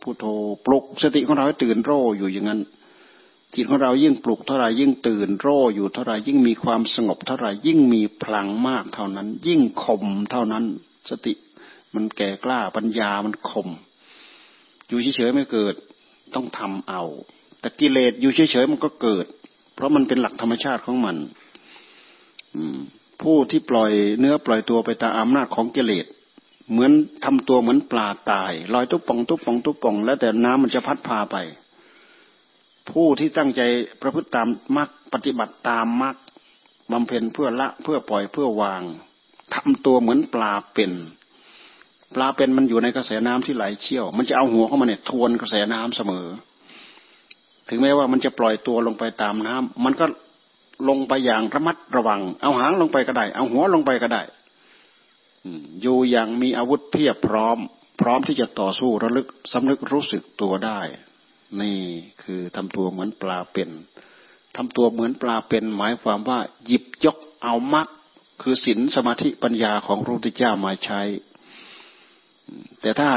[0.02, 0.24] พุทโธ
[0.66, 2.60] ปลุกสติของเราให้ตื่นโร่อยู่อย่างนั้น
[3.54, 10.64] จิตของเรายิ่งปลุกเท่าไรยิ่งตื่นโร่อยู่เท่าไรยิ่งมีความสงบเท่าไรยิ่งมีพลังมากเท่านั้น ยิ่งคมเท่านั้น
[11.10, 11.34] สติ
[11.94, 13.68] มันแก่กล้าปัญญามันคม
[14.88, 15.74] อยู่เฉยๆไม่เกิด
[16.34, 17.02] ต้องทำเอา
[17.60, 19.26] แต่กิเลสอยู่เฉยๆมันก็เกิด
[19.76, 21.16] เพราะมันเป็นหลักธรรมชาติของมัน
[23.22, 26.06] ผู้ที่ปล่อยเนื้อปล่อยตัวไปตามอำนาจของกิเลส
[26.70, 26.92] เหมือน
[27.24, 31.36] ทำตัวเหมือนปลาตายลอยตุ๊บป่องตุ๊บป่องตุ๊บป่อง แล้วแต่น้ำมันจะพัดพาไป
[32.90, 33.60] ผู้ที่ตั้งใจ
[34.00, 36.16] ประพฤติตามมรรคปฏิบัติตามมรรค
[36.92, 38.82] บำเพ็ญเพื่อละเพื่อปล่อยเพื่อวาง
[39.54, 40.92] ทำตัวเหมือนปลาเป็น
[42.14, 46.26] ปลาเป็นมันอยู่ในกระแสน้ำที่ไหลเชี่ยว มันจะเอาหัวเข้ามาเนี่ยทวนกระแสน้ำเสมอ
[47.68, 50.06] ถึงแม้ว่ามันจะปล่อยตัวลงไปตามน้ำมันก็
[50.88, 54.22] ลงไปอย่างระมัดระวัง เอาหางลงไปก็ได้ เอาหัวลงไปก็ได้
[55.82, 57.58] อยู่อย่างมีอาวุธเพียบพร้อม
[58.00, 60.80] พร้อมที่จะต่อสู้ระลึกสำนึกรู้สึกตัวได้
[61.60, 61.78] นี่
[62.22, 63.70] คือทำตัวเหมือนปลาเป็น
[64.56, 67.88] ทำตัวเหมือนปลาเป็น หมายความว่า หยิบยกเอามัก
[68.42, 71.00] คือศีลสมาธิปัญญาของพระพุทธเจ้ามาใช้
[72.80, 73.10] แต่ถ้า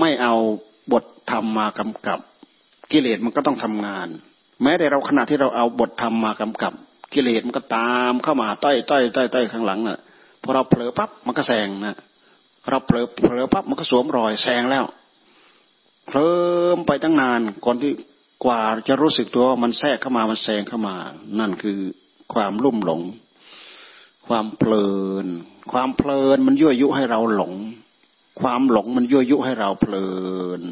[0.00, 0.34] ไม่เอา
[0.92, 2.20] บทธรรมมากำกับ
[2.92, 4.08] กิเลสมันก็ต้องทำงาน
[4.62, 6.72] แม้แต่เราขณะที่เราเอาบทธรรมมากำกับ
[7.12, 9.98] กิเลสมันก็ตามเข้ามาต้อยต้อยต้อยต้อยข้างหลังน่ะ
[10.42, 11.96] พอเราเผลอปั๊บมันก็แซงนะ
[12.70, 14.84] เราเผลอเผลอปั๊บมันก็สวมรอยแซงแล้ว
[16.08, 16.36] เคลิ้
[16.76, 17.92] มไปตั้งนานก่อนที่
[18.44, 20.96] กว่าจะรู้สึกตัวมันแทรกเข้ามามันแซงเข้ามา
[21.38, 21.78] นั่นคือ
[22.32, 23.02] ความลุ่มหลง
[24.26, 24.90] ความเพลิ
[25.24, 25.26] น
[25.72, 27.54] ความเพลินมันยั่วยุให้เราหลง
[28.40, 30.08] ความหลงมันยั่วยุให้เราเพลิ
[30.60, 30.62] น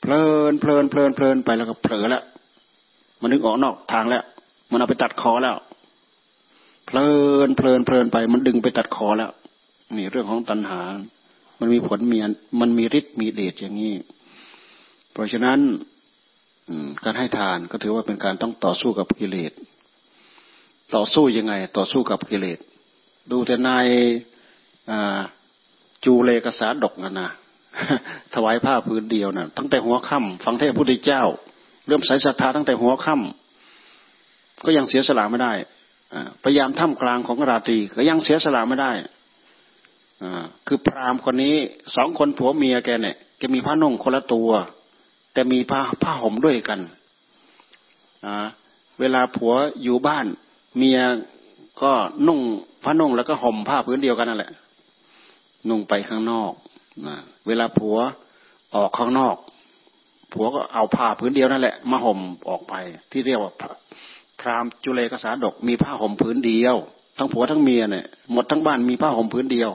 [0.00, 2.24] เพลินเพลินเพลินเพลินไปแล้วก็เผลอแล้ว
[3.20, 4.24] มันนึกออกนอกทางแล้ว
[4.70, 5.56] มันเอาไปตัดคอแล้ว
[6.86, 7.08] เพลิ
[7.46, 9.30] นเพลินเพลินไป มันดึงไปตัดคอแล้ว
[9.96, 10.80] นี่เรื่องของตัณหา
[11.60, 12.18] มันมีผลมี
[12.60, 13.94] มันมีฤทธิ์มีเดชอย่างนี้
[15.12, 15.58] เพราะฉะนั้น
[17.04, 19.52] การให้ทานก็ถือว่าเป็นการต้องต่อสู้กับกิเลส
[20.94, 22.58] ต่อสู้ยังไง ต่อสู้กับกิเลส
[23.30, 23.86] ดูแต่นาย
[26.04, 27.28] จูเลกษาดกนะนะ
[28.34, 31.22] ถวายผ้าพื้นเดียวนะตั้งแต่หัวค่ำฟังเทศพุทธเจ้า
[31.86, 35.52] เริ่มใสายศรัทธาตั้งแต่หัวค่ำก็ยังเสียสละไม่ได้
[36.42, 38.92] พยายามท่ามกลางของราตรี ก็ยังเสียสละไม่ได้
[40.66, 41.56] คือพราหมณ์คนนี้
[41.94, 44.50] สองคนผัวเมียแกเนี่ยแกมีผ้านุ่งคนละตัว
[45.32, 46.80] แต่มีผ้าผ้าห่มด้วยกัน
[49.00, 50.26] เวลาผัวอยู่บ้าน
[50.76, 51.00] เมีย
[51.82, 51.92] ก็
[52.26, 52.40] นุ่ง
[52.84, 54.52] ผ้านุ่งแล้วก็ห่มผ้าพื้นเดียวกันนั่นแหละ
[55.68, 56.52] นุ่งไปข้างนอก
[57.46, 57.96] เวลาผัว
[58.76, 59.36] ออกข้างนอก
[60.32, 62.74] ผัวก็เอาผ้าพื้นเดียวนั่นแหละมาห่มออกไป
[63.10, 63.52] ที่เรียกว่า
[64.40, 66.76] พราหมณ์จุเลกษาดกมีผ้าห่มผืนเดียว
[67.18, 69.70] ทั้งผัวทั้งเมียเนี่ยหมดทั้งบ้านมีผ้าห่มผืนเดียว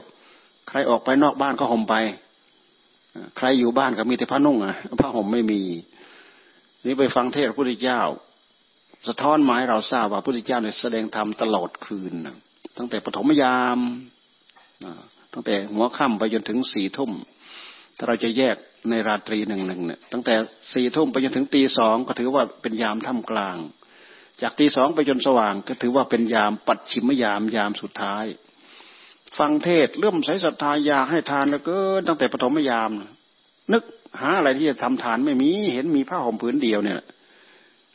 [0.68, 1.94] ใครออกไปนอกบ้านก็ห่มไป
[3.36, 5.60] ใครอยู่บ้านก็มีแต่ผ้านุ่งอะผ้าห่มไม่มี
[6.84, 8.00] นี่ไปฟังเทศพระพุทธเจ้า
[9.08, 12.12] สะท้อนมาให้เราทราบว่าพระพุทธเจ้าเนี่ยแสดงธรรมตลอดคืน
[12.76, 13.78] ตั้งแต่ปฐมยาม
[15.36, 17.12] ตั้งแต่หัวค่ำไปจนถึงสี่ทุ่ม
[17.96, 18.56] ถ้าเราจะแยก
[18.90, 20.34] ในราตรีหนึ่งหนึ่งเนี่ยตั้งแต่
[20.72, 23.56] สี่ทุ่มไปจนถึงตีสองก็ถือว่าเป็นยามท่ามกลาง
[24.42, 28.24] จากตีสองไปจนสว่าง ก็ถือว่าเป็นยามปัดชิมยามยามสุดท้าย
[29.38, 32.90] ฟังเทศเลื่อมใสศรัทธาอยากให้ทานแล้วก็ตั้งแต่ปฐมยาม
[33.72, 33.82] นึก
[34.20, 37.00] หาอะไรที่จะทำทานไม่มีเห็นมีผ้าห่มผืนเดียวเนี่ย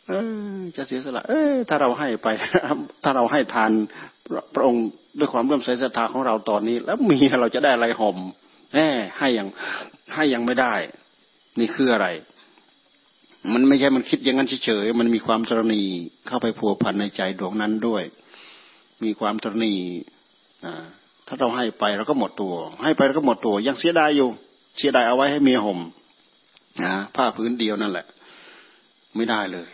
[0.08, 0.14] เอ
[0.58, 2.28] อจะเสียสละ เออถ้าเราให้ไป
[3.04, 3.72] ถ้าเราให้ทาน
[4.54, 4.86] พระองค์
[5.20, 8.18] ด้วยความเลื่อมใสศรัทธาของเราตอนนี้ แล้วมีเราจะได้อะไรห่ม
[8.74, 8.80] แหม
[9.18, 9.48] ให้ยัง
[10.14, 10.74] ให้ยังไม่ได้
[11.60, 12.08] นี่คืออะไร
[13.54, 15.84] มันไม่ใช่มันคิดอย่างนั้นเฉยๆมันมีความตรณี
[16.28, 18.04] เข้าไปพัวพันในใจดวงนั้นด้วย
[19.04, 19.76] มีความตรณี
[21.28, 24.30] ถ้าเราให้ไปเราก็หมดตัว ให้ไปเราก็หมดตัว ยังเสียดายอยู่
[24.78, 25.80] เสียดายเอาไว้ให้เมียห่ม
[26.86, 28.06] นะผ้าพื้นเดียวนั่นแหละ
[29.16, 29.70] ไม่ได้เลย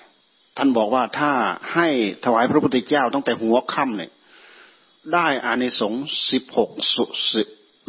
[0.58, 1.32] ท่านบอกว่าถ้า
[1.76, 1.88] ให้
[2.26, 4.12] ถวายพระพุทธเจ้าตั้งแต่หัวค่ำเนี่ย
[5.14, 7.04] ได้อานิสงส์สิบหกสุ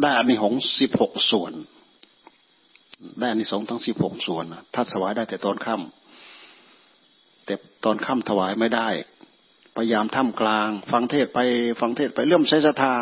[0.02, 1.52] ได้อานิสงส์สิบหกส่วน
[3.18, 7.54] ได้อานิสงส์ทั้งสิบหกส่วนถ้าถวายได้แต่ตอนค่ำแต่
[7.85, 8.88] ตอนค่ำถวายไม่ได้
[9.76, 11.38] พยายามท่ามกลาง ฟังเทศไป
[11.81, 12.94] ฟังเทศไปเรื่มใช้ศรัทธา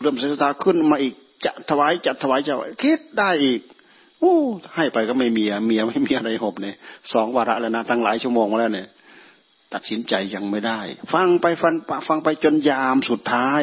[0.00, 3.60] เรื่มใช้ศรัทธาขึ้นมาอีกจะถวายจะถวายจะคิดได้อีก
[4.20, 4.34] โอ้
[4.74, 6.76] ให้ไปก็ไม่มีเมียไม่มีอะไรหบเนี่ย
[7.12, 8.88] สองวาระแล้วนะตั้งหลายชั่วโมงมาแล้วเนี่ย
[9.74, 10.80] ตัดสินใจยังไม่ได้
[11.12, 11.74] ฟังไปฟัง
[12.08, 13.62] ฟังไปจนยามสุดท้าย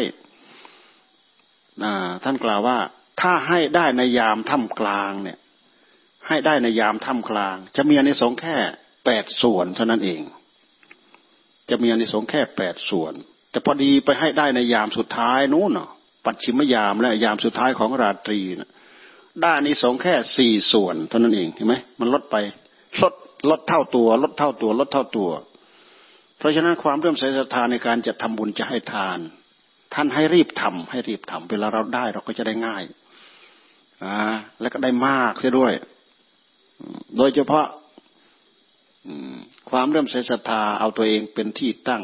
[2.24, 2.80] ท่านกล่าวว่า
[3.22, 5.38] ถ้าให้ได้ในยามท่ามกลางเนี่ย
[6.28, 8.58] ให้ได้ในยามท่ามกลาง จะมีอนิสงส์แค่
[9.06, 10.22] แปดส่วนเท่านั้นเอง
[11.70, 13.14] จะมีอนิสงส์แค่แปดส่วน
[13.52, 15.90] แต่พอดีไปให้ได้ในยามสุดท้ายนู้นเนาะ
[16.26, 18.70] ปัจฉิมยามและยามสุดท้ายของราตรีนะ
[19.42, 22.36] ได้อนิสงส์แค่สี่ส่วนเท่านั้นเองเห็นไหมมันลดไป
[23.02, 23.14] ลด
[23.50, 25.30] ลดเท่าตัว ลดเท่าตัว ลดเท่าตัว
[26.38, 29.20] เพราะฉะนั้นความเริ่มใส่ศรัทธาในการจะทำบุญจะให้ทาน
[29.94, 32.84] ท่านให้รีบทำให้รีบทำเวลาเราได้เราก็จะได้ง่าย
[34.04, 34.16] อ่า
[34.62, 35.74] แล้วก็ได้มากเสียด้วย
[37.18, 37.68] โดยเฉพาะ
[39.70, 42.04] ความเริ่มใส่ศรัทธาเอาตัวเองเป็นที่ตั้ง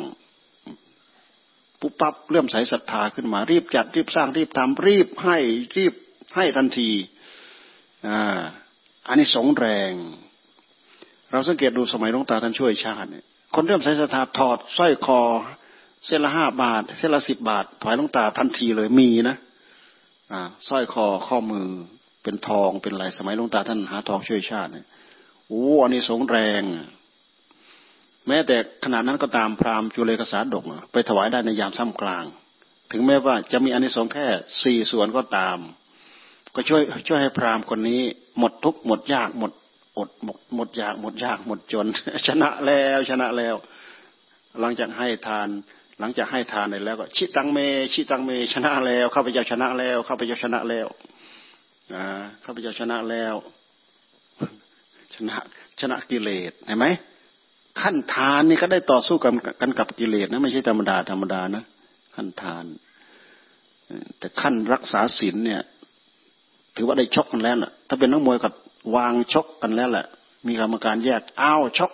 [1.79, 5.37] ปุ๊บปั๊บเลื่มใส่ศรัทธาขึ้นมา รีบจัดรีบสร้างรีบทำรีบให้
[5.77, 5.93] รีบ
[6.35, 6.89] ให้ทันที
[8.07, 8.39] อ่า
[9.07, 9.93] อันนี้สงแรง
[11.31, 15.21] เราสังเกตดูสมัยหลวงตาท่านช่วยชาติเนี่ย คนเริ่มใส่ศรัทธาถอดสร้อยคอ
[16.05, 19.35] เส้นละห้าบาท เส้นละสิบบาทถวายหลวงตาทันทีเลยมีนะ
[20.31, 21.67] อ่าสร้อยคอข้อมือ
[22.23, 24.85] เป็นทองเป็นอะไรสมัยหลวงตาท่านหาทองช่วยชาติเนี่ย
[25.47, 26.61] โอ้อันนี้สงแรง
[28.27, 32.25] แม้แต่ขนาดนั้นก็ตามพราหมณ์จุเลกษาดกไปถวายได้ในยามซ้ำกลาง
[32.91, 34.27] ถึงแม้ว่าจะมีอันนี้สงแค่
[34.63, 35.57] สี่ส่วนก็ตาม
[36.55, 38.01] ก็ช่วยช่วยให้พราหมณ์คนนี้
[38.39, 39.51] หมดทุกข์หมดยากหมด
[39.97, 41.87] อดหมดหมดยากหมดยากหมดจน
[42.27, 43.55] ชนะแล้วชนะแล้ว
[44.59, 45.47] หลังจากให้ทาน
[45.99, 47.59] หลังจากให้ทานไปแล้วก็ชิตังเม
[47.93, 50.87] ชิตังเม ชนะแล้วข้าพเจ้าชนะแล้วข้าพเจ้าชนะแล้ว
[52.45, 53.35] ข้าพเจ้าชนะแล้ว
[55.15, 55.35] ชนะ
[55.81, 56.85] ชนะกิเลสเห็นไหม
[57.81, 61.63] ขั้นทานนี่ก็ได้ต่อสู้กันกันกับกิเลสนะไม่ใช่ธรรมดาธรรมดานะ
[62.15, 62.65] ขั้นทาน
[64.19, 65.61] แต่ขั้นรักษาศีลเนี่ย
[66.75, 68.53] ถือว่าได้ชกกันแล้วแหละถ้าเป็นนักมวยกับ
[68.95, 70.05] วางชกกันแล้วแหละ
[70.47, 71.91] มีกรรมการแยกอ้าวชก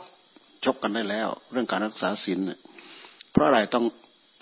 [0.66, 2.40] ชกกันได้แล้ว เรื่องการรักษาศีล
[3.32, 3.86] เพราะอะไรต้อง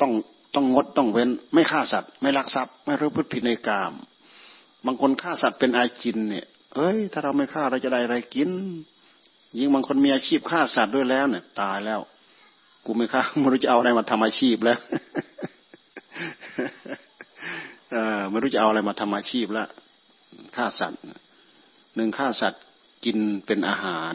[0.02, 0.12] ต้อง
[0.56, 3.94] ต้องงดต้องเว้น ไม่ฆ่าสัตว์ ไม่ลักทรัพย์ ไม่รู้พฤติผิดในกาม
[4.86, 8.52] บางคนฆ่าสัตว์เป็นอาจินเนี่ยเอ้ย ถ้าเราไม่ฆ่าเราจะได้อะไรกิน
[9.58, 12.00] ยิ่งบางคนมีอาชีพฆ่าสัตว์ด้วยแล้วเนี่ย ตายแล้ว
[12.86, 14.80] กูไม่ฆ่าไม่รู้จะเอาอะไรมาทำอาชีพแล้ว
[17.92, 19.68] เออไม่รู้จะเอาอะไรมาทำอาชีพแล้ว
[20.56, 21.00] ฆ่าสัตว์
[21.96, 22.64] หนึ่งฆ่าสัตว์
[23.06, 24.14] กินเป็นอาหาร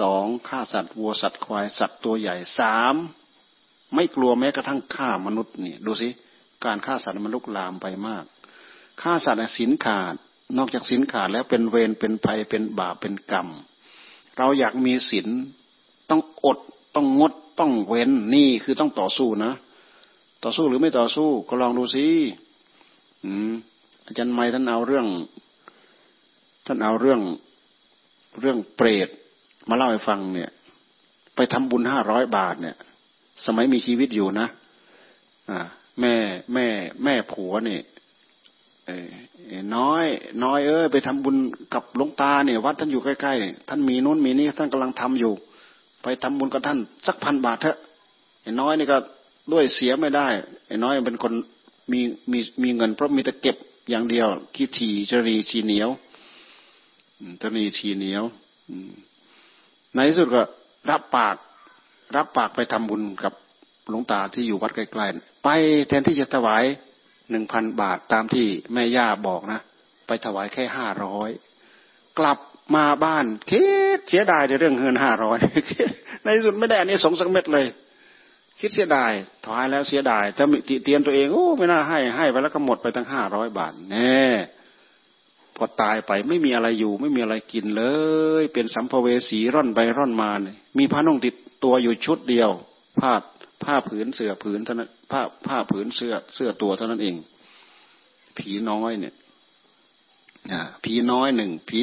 [0.00, 2.94] สองฆ่าสัตว์วัวสัตว์ควายสัตว์ตัวใหญ่สาม
[3.94, 6.08] ไม่กลัวแม้กระทั่งฆ่ามนุษย์นี่ดูสิ
[6.64, 8.24] การฆ่าสัตว์มันลุกลามไปมาก
[9.02, 10.14] ฆ่าสัตว์สินขาด
[10.56, 13.48] นอกจากสินขาดแล้วเป็นเวรเป็นภัยเป็นบาปเป็นกรรม
[14.36, 15.28] เราอยากมีศีล
[16.10, 16.58] ต้องอด
[16.94, 19.52] ต้องงดต้องเว้นนี่คือต้องต่อสู้นะ
[20.44, 22.06] ต่อสู้หรือไม่ต่อสู้ก็ลองดูสิ
[24.06, 25.06] อาจารย์ไม่ท่านเอาเรื่อง
[26.66, 27.20] ท่านเอาเรื่อง
[28.40, 29.08] เรื่องเปรต
[29.68, 30.50] มาเล่าให้ฟังเนี่ย
[31.36, 32.76] ไปทำบุญห้าร้อยบาทเนี่ย
[33.46, 34.48] สมัยมีชีวิตอยู่นะ
[35.50, 35.58] อ่า
[36.00, 36.14] แม่
[36.54, 36.66] แม่
[37.04, 37.82] แม่ผัวเนี่ย
[39.76, 40.04] น้อย
[40.44, 41.36] น้อยเอ้ยไปทำบุญ
[41.74, 45.32] กับหลวงตาเนี่ย วัดท่านอยู่ใกล้ๆท่านมีนู้นมีนี้ท่านกำลังทำอยู่
[46.02, 47.76] ไปทำบุญกับท่านสักพันบาทเถอะ
[48.42, 48.96] ไอ้น้อยนี่ก็
[49.52, 50.28] ด้วยเสียไม่ได้
[50.66, 51.32] ไอ้น้อยเป็นคน
[51.92, 52.00] มี
[52.32, 53.56] มีมีเงินเพราะมีแต่เก็บ
[53.90, 55.88] อย่างเดียวคิดทีจรีชีเหนียว
[57.42, 58.24] จรีชีเหนียว
[59.94, 60.42] ในที่สุดก็
[60.90, 61.36] รับปาก
[62.16, 63.32] รับปากไปทำบุญกับ
[63.88, 65.48] หลวงตาที่อยู่วัดใกล้ๆไป
[65.88, 66.64] แทนที่จะถวาย
[67.30, 69.60] หนึ่งพันบาทตามที่แม่ย่าบอกนะ
[70.06, 71.30] ไปถวายแค่ห้าร้อย
[72.18, 72.38] กลับ
[72.74, 73.64] มาบ้านคิ
[73.96, 75.38] ดเสียดายในเรื่องเงินห้าร้อย
[76.24, 77.66] ในสุดไม่ได้อันนี้สงสักเม็ดเลย
[78.60, 79.12] คิดเสียดาย
[79.44, 84.20] ถวายแล้วเสียดายจะมีติเตียนตัวเองโอ้ไม่น่าให้ให้ไปแล้วก็หมดไปตั้งห้าร้อยบาทแน่
[85.56, 87.84] พอตายไปไม่มีอะไรอยู่ ไม่มีอะไรกินเล
[88.40, 92.50] ย เป็นสัมภเวสีร่อนไปร่อนมาเนี่ยมีผ้านุ่งติดตัวอยู่ชุดเดียว
[93.00, 93.12] ผ้า
[93.64, 97.16] ผ้าผืนเสื้อผืนเท่านั้นผ้าผ้าผืนเสื้อเสื้อตัวเท่านั้นเอง
[98.38, 99.14] ผีน้อยเนี่ย
[100.84, 101.80] ผีน้อยหนึ่งผี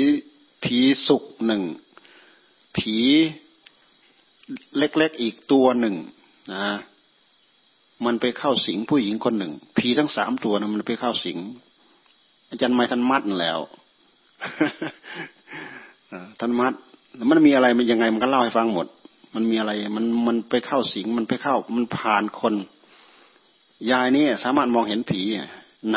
[0.64, 1.64] ผีสุกหนึ่ง
[2.78, 2.98] ผี
[4.78, 5.96] เล็กๆอีกตัวหนึ่ง
[6.54, 6.66] นะ
[8.06, 11.38] มันไปเข้าสิงผู้หญิงคนหนึ่งผีทั้งสามตัวนะมันไปเข้าสิง
[12.54, 13.60] อาจารย์ไม่ท่านมัดแล้ว
[16.40, 16.74] ท่านมัด
[17.30, 18.88] มันมีอะไรมันยังไงมันก็เล่าให้ฟังหมด
[19.36, 22.54] มันมีอะไรมันมันไปเข้าสิงมันไปเข้า มันผ่านคน
[23.92, 25.22] ยายนี่สามารถมองเห็นผี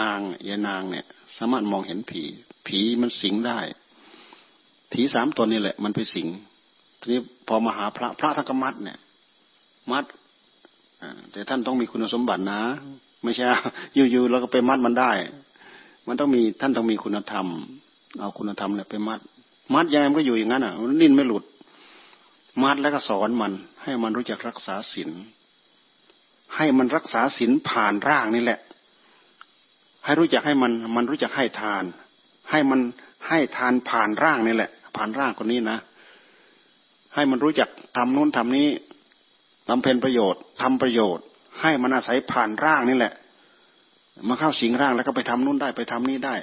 [0.00, 1.04] นางยายนางเนี่ย
[1.38, 2.22] สามารถมองเห็นผี
[2.66, 3.58] ผีมันสิงได้
[4.92, 6.28] ผีสามตัวนี่แหละ มันไปสิง
[7.00, 8.98] ทีนี้พอมาหาพระพระทักมัดเนี่ย
[9.92, 10.04] มัด
[11.32, 12.60] แต่ท่านต้องมีคุณสมบัตินะ
[13.22, 13.44] ไม่ใช่
[14.10, 15.12] อยู่ๆแล้วก็ไปมัดมันได้
[16.06, 17.46] มันต้องมีท่านต้องมีคุณธรรม
[18.18, 19.20] เอาคุณธรรมเนี่ยไปมัด
[19.74, 21.44] มัดยังไงมันก็อยู่อย่างนั้นอะมันนิ่นไม่หลุด
[22.62, 25.10] มัดแล้วก็สอนมัน ให้มันรู้จักรักษาศีล
[26.56, 28.60] ให้มันรักษาศีลผ่านร่างนี่แหละ
[30.04, 31.84] ให้รู้จักให้มันมันรู้จักให้ทาน
[32.50, 32.80] ให้มัน
[33.28, 35.78] ให้ทานผ่านร่างนี่แหละ ผ่านร่างคนนี้นะ
[37.14, 38.68] ให้มันรู้จักทำนู้นทำนี้
[39.68, 41.24] บำเพ็ญประโยชน์ทำประโยชน์
[41.60, 43.12] ให้มันอาศัยผ่านร่างนี่แหละ
[44.28, 46.36] มาเข้าสิงร่างแล้วก็ไปทำนู้นได้ไปทำนี้ได้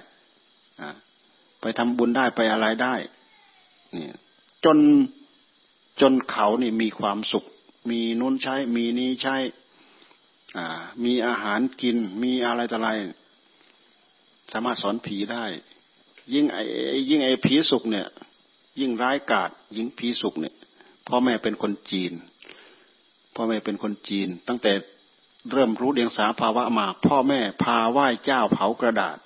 [1.61, 2.95] ไปทำบุญได้ไปอะไรได้
[3.95, 4.07] นี่
[4.65, 4.77] จน
[6.01, 7.45] จนเขานี่มีความสุข
[7.89, 9.35] มีนู้นใช้ มีนี้ใช้
[10.57, 10.67] อ่า
[11.03, 12.89] มีอาหารกิน มีอะไรต่ออะไร
[14.53, 15.45] สามารถสอนผีได้
[16.33, 16.63] ยิ่งไอ้
[17.09, 18.07] ยิ่งไอ้ผีสุขเนี่ย
[18.79, 20.55] ยิ่งร้ายกาจยิ่งผีสุขเนี่ย
[21.07, 22.11] พ่อแม่เป็นคนจีน
[23.35, 24.71] พ่อแม่เป็นคนจีน ตั้งแต่
[25.51, 29.17] เริ่มรู้เดียงสาภาวะมา พ่อแม่พาไหว้เจ้าเผากระดาษ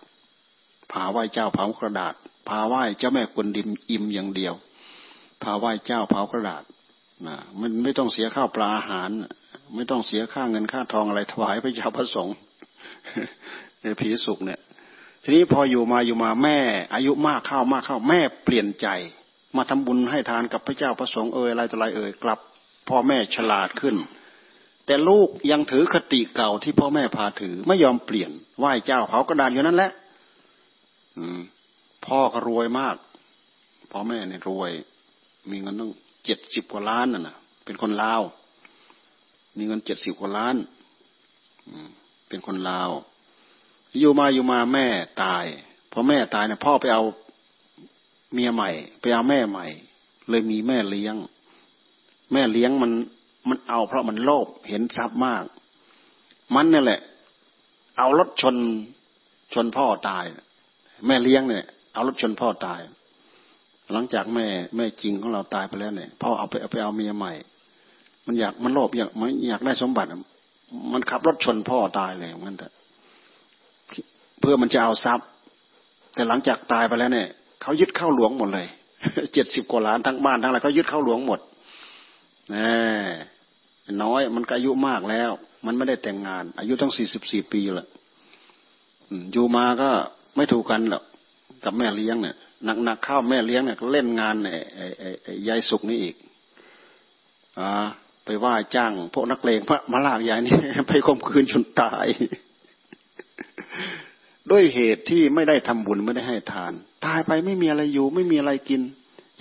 [0.91, 2.13] พาไหว้เจ้าเผากระดาษ
[2.49, 4.53] พาไหว้เจ้าแม่กวนดิมอิ่มอย่างเดียว
[5.43, 6.63] พาไหว้เจ้าเผากระดาษ
[7.27, 9.09] นะมันไม่ต้องเสียข้าวปลาอาหาร
[9.75, 12.35] ไม่ต้องเสียค่าเงินค่าทองอะไรถวายพระเจ้าพระสงฆ์
[13.99, 14.59] ผีสุกเนี่ย
[15.23, 16.59] ทีนี้พออยู่มาอยู่มาแม่
[16.93, 18.87] อายุมากเข้ามากเข้าแม่เปลี่ยนใจ
[19.55, 22.39] มาทำบุญให้ทานกับพระเจ้าพระสงฆ์เอ่ยอะไรต่ออะไรเอ่ยกลับ
[22.89, 23.95] พ่อแม่ฉลาดขึ้น
[24.87, 29.91] แต่ลูกยังถือคติเก่าที่พ่อแม่พาถือไม่ยอมเปลี่ยนไหว้เจ้าเผากระดานอยู่นั่นแหละ
[32.05, 32.95] พ่อก็รวยมาก
[33.91, 34.71] พ่อแม่เนี่ยรวย
[35.51, 35.91] มีเงินตั้ง
[36.25, 38.21] เจ็ดสิบกว่าล้านน่ะเป็นคนลาว
[39.57, 40.55] มีเงินเจ็ดสิบกว่าล้าน
[42.29, 42.89] เป็นคนลาว
[43.99, 44.87] อยู่มาอยู่มาแม่
[45.23, 45.45] ตาย
[45.91, 47.03] พอแม่ตายเนี่ยพ่อไปเอา
[48.33, 48.69] เมียใหม่
[49.01, 49.65] ไปเอาแม่ใหม่
[50.29, 51.15] เลยมีแม่เลี้ยง
[52.33, 52.91] แม่เลี้ยงมัน
[53.49, 55.43] มันเอาเพราะมันโลภเห็นทรัพย์มาก
[56.55, 56.99] มันนี่แหละ
[57.97, 58.55] เอารถชน
[59.53, 60.23] ชนพ่อตาย
[61.05, 62.79] แม่เลี้ยงเนี่ย เอารถชนพ่อตาย
[63.91, 67.33] หลังจากแม่แม่จริงของเราตายไปแล้วเนี่ยพ่อเอาไปเอาไปเอาเมียใหม่
[68.25, 70.09] มันอยากมันโลภอยากมันอยากได้สมบัติ
[70.93, 72.67] มันขับรถชนพ่อตายเลยงั้นแต่
[74.39, 75.27] เพื่อมันจะเอาทรัพย์
[76.13, 77.27] แต่หลังจากตายไปแล้วเนี่ย
[77.61, 78.67] เขายึดเข้าหลวงหมดเลย
[79.33, 81.39] เจ็ดสิบกว่าล้านทั้งบ้านทั้งอะไรเขายึดเข้าหลวงหมด
[82.53, 82.69] น่
[84.03, 85.31] น้อยมันก็อายุมากแล้ว
[85.65, 87.87] มันไม่ได้แต่งงาน อายุตั้งสี่สิบสี่ปีแล้ว
[89.31, 89.89] อยู่มาก็
[90.35, 91.03] ไม่ถูกกันหรอก
[91.63, 92.35] กับแม่เลี้ยงเนี่ย
[92.83, 96.15] หนักๆเข้าแม่เลี้ยงเนี่ยเล่นงานไอ้ไอ้ไอ้ยายสุกนี่อีก
[97.59, 97.69] อ่า
[98.25, 100.55] ไปว่าจ้างพวกนักเลงพระมาลากยายนี่
[100.89, 102.07] ไปข่มคืนจนตาย
[104.51, 106.73] ด้วยเหตุที่ไม่ได้ทำบุญไม่ได้ให้ทาน
[107.05, 108.81] ตายไปไม่มีอะไรอยู่ ไม่มีอะไรกิน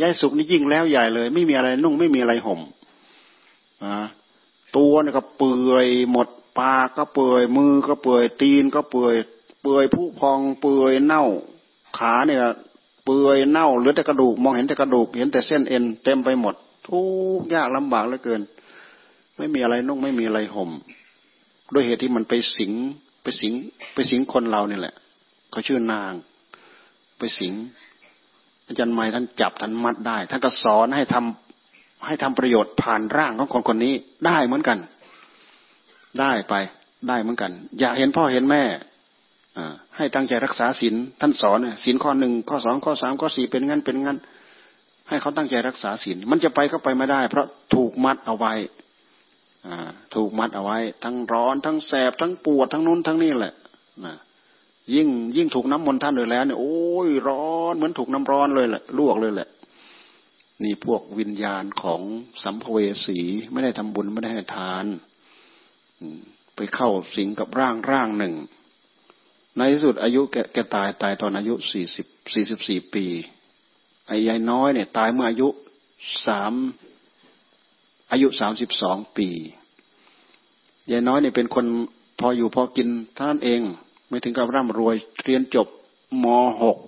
[0.01, 2.61] ยายสุกนี่ยิ่งแล้วใหญ่เลย ไม่มีอะไรนุ่งไม่มีอะไรห่ม
[3.83, 3.95] อ่า
[4.77, 9.15] ตัวนี่ก็เปื่อยหมดปากก็เปื่อยมือก็เปื่อยตีนก็เปื่อย
[9.63, 11.25] เปื่อยผุพองเปื่อยเน่า
[11.99, 12.41] ขาเนี่ย
[13.05, 16.55] เปื่อยเน่าเหลือแต่กระดูกมองเห็นแต่กระดูกเห็นแต่เส้นเอ็นเต็มไปหมด
[16.87, 17.01] ทุ
[17.39, 18.41] กยากลำบากเหลือเกิน
[19.37, 20.71] ไม่มีอะไรนุ่งไม่มีอะไรห่ม
[21.75, 22.73] ด้วยเหตุที่มันไปสิง
[23.23, 23.55] ไปสิง
[23.95, 24.95] ไปสิงคนเราเนี่ยแหละ
[25.51, 26.13] เขาชื่อนาง
[27.19, 27.55] ไปสิง
[28.67, 31.46] อาจารย์ไม้ท่านจับท่านมัดได้ท่านก็สอนให้ทำ
[32.07, 33.95] ให้ทำประโยชน์ผ่านร่างของคนคนนี้
[34.27, 34.79] ได้เหมือนกัน
[36.21, 36.55] ได้ไป
[37.09, 38.63] ได้เหมือนกัน อยากเห็นพ่อเห็นแม่
[39.59, 39.61] อ
[39.97, 44.19] ให้ตั้งใจรักษาศีลท่านสอนศีลข้อหนึ่งข้อสองข้อสามข้อสี่เป็นงั้นเป็นงั้น
[45.09, 48.55] ให้เขาตั้งใจรักษาศีลมันจะไปก็ไปไม่ได้ เพราะถูกมัดเอาไว้
[50.15, 53.55] ถูกมัดเอาไว้ ทั้งร้อนทั้งแสบทั้งปวดทั้งนู้นทั้งนี่แหละ
[54.05, 54.15] นะ
[54.95, 59.49] ยิ่งยิ่งถูกน้ำมนต์ท่านเลยแล้วเนี่ยโอ้ยร้อนเหมือนถูกน้ำร้อนเลยแหละลวกเลยแหละ
[60.63, 62.03] นี่พวกวิญญาณของ
[62.45, 63.19] สัมภเวสี
[63.53, 64.85] ไม่ได้ทำบุญไม่ได้ให้ทาน
[66.57, 68.35] ไปเข้าสิงกับร่างร่างหนึ่ง
[69.57, 73.05] ในที่สุดอายุแกแกตายตายตอนอายุสี่สิบสี่สิบสี่ปี
[74.07, 75.49] ไอ้ยายน้อยเนี่ยตายเมื่ออายุ
[76.27, 76.53] สาม
[78.11, 79.29] อายุสามสิบสองปี
[80.91, 81.67] ยายน้อยเนี่ยเป็นคน
[82.21, 82.89] พออยู่พอกิน
[83.19, 83.61] ท่านเอง
[84.09, 85.69] ไม่ถึงกับร่ำรวยเรียนจบ
[86.25, 86.27] ม
[86.63, 86.79] หก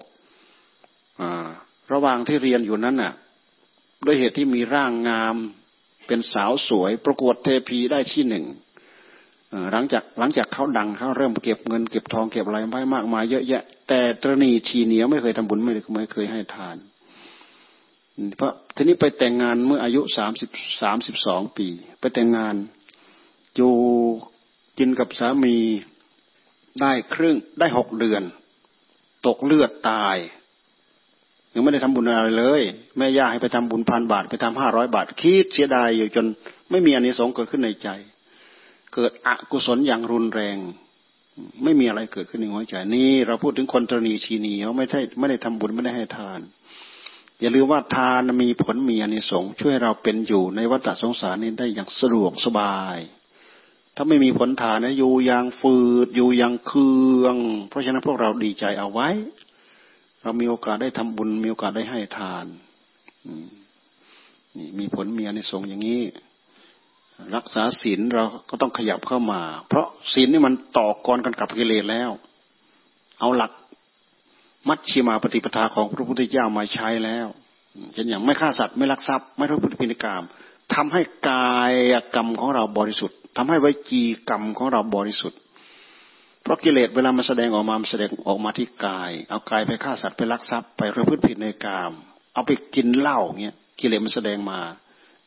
[1.93, 3.13] ระหว่างที่เรียนอยู่นั้นน่ะ
[4.05, 5.37] ด้วยเหตุที่มีร่างงาม
[6.07, 8.45] เป็นสาวสวย ประกวดเทพีได้ที่หนึ่ง
[9.73, 16.77] หลังจากหลังจากเขาดังเขาเริ่มเก็บเงินเก็บทองเก็บอะไรไว้มากมายเยอะแยะ แต่ตรณีชีเหนียวไม่เคยทำบุญไม่ไม่เคยให้ทาน
[18.37, 20.51] เพราะทีนี้ไปแต่งงานเมื่ออายุสามสิบ
[20.83, 21.69] สามสิบสองปี
[22.01, 22.55] ไปแต่งงาน
[23.57, 23.75] อยู่
[24.79, 25.57] กินกับสามี
[26.81, 28.23] ได้ครึ่งได้หกเดือน
[29.27, 30.17] ตกเลือดตาย
[31.59, 32.63] ยังไม่ได้ทำบุญอะไรเลย
[32.99, 36.27] แม่ย่าให้ไปทำบุญพันบาท ไปทำห้าร้อยบาท คิดเสียดายอยู่จน
[36.71, 37.89] ไม่มีอันนี้สงเกิดขึ้นในใจ
[38.95, 40.57] เกิดอกุศลอย่างรุนแรง
[41.65, 46.41] ไม่มีอะไรเกิดขึ้นในหัวใจ นี่เราพูดถึงคนตรณีชีนีเขาไม่ใช่ไม่ได้ทำบุญไม่ได้ให้ทาน
[47.41, 52.99] อย่าลืมว่าทานมีผลมีอานิสงส์ช่วยเราเป็นอยู่ในวัฏสงสารนี้ได้อย่างสะดวกสบาย
[53.97, 55.77] ถ้าไม่มีผลทานนะอยู่อย่างฝื
[56.07, 56.91] ดอยู่อย่างเคื
[57.23, 57.37] อง
[57.69, 59.11] เพราะฉะนั้นพวกเราดีใจเอาไว้
[60.29, 62.47] เรามีโอกาสได้ทำบุญ มีโอกาสได้ให้ทาน
[64.59, 66.03] นี่มีผลมีอนิสงส์อย่างนี้
[67.37, 72.11] รักษาศีลเราก็ต้องขยับเข้ามา เพราะศีลนี่มันต่อกรกันกับกิเลสแล้ว
[73.21, 73.53] เอาหลัก
[74.69, 77.27] มัชชิมาปฏิปทาของพระพุทธเจ้ามาใช้แล้ว
[77.93, 80.25] เช่นอย่างไม่ฆ่าสัตว์ไม่ลักทรัพย์ ไม่ทุพพินิกรรม
[80.75, 81.73] ทำให้กาย
[82.15, 85.39] กรรมของเราบริสุทธิ์ทำให้วิจีกรรมของเราบริสุทธิ์
[86.49, 91.93] ราะกิเลสเวลามันแสดงออกมามันแสดงออกมาที่กาย เอากายไปฆ่าสัตว์ไปลักทรัพย์ไปประพฤติผิดในกรรม
[92.35, 94.61] เอาไปกินเหล้าเงี้ยกิเลสมันแสดงมา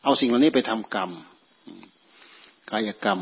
[0.04, 1.10] เอาสิ่งเหล่านี้ไปทำกรรม
[2.70, 3.20] กายกรรม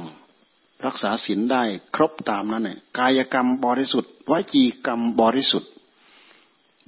[0.87, 1.63] รักษาศีลได้
[1.97, 5.71] ครบตามนั้นเนี่ยกายกรรมบริสุทธิ์วจีกรรมบริสุทธิ์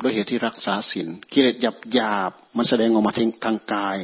[0.02, 3.98] ด้วยเหตุที่รักษาศีลกิเลสหยาบหยาบมันแสดงออกมาทางทางกาย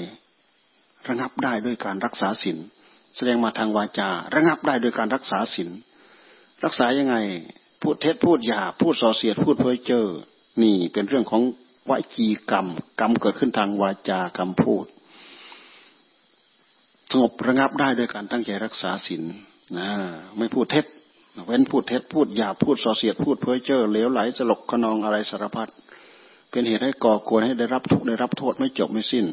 [1.08, 2.58] ระงับได้ด้วยการรักษาศีล
[3.16, 5.68] แสดงมาทางวาจา ระงับได้ด้วยการรักษาศีล
[6.64, 7.16] รักษายังไง
[7.82, 10.04] พูดเท็จพูดหยาพูดส่อเสียดพูดเพ้อเจ้อ
[10.62, 11.42] นี่เป็นเรื่องของ
[11.88, 12.66] วจีกรรม
[13.00, 14.86] กรรมเกิดขึ้นทางวาจากรรมพูด
[17.10, 19.22] สงบระงับได้ด้วยการตั้งใจรักษาศีล
[19.78, 19.88] นะ
[20.38, 20.86] ไม่พูดเท็จ
[21.46, 25.68] เว้นพูดเท็จพูดหยาพูดส่อเสียดพูดเพ้อเจ้อเลวไหลสลกขนองอะไรสารพัด
[26.50, 29.26] เป็นเหตุให้ก่อกวนให้ได้รับทุกข์ได้รับโทษไม่จบไม่สิ้น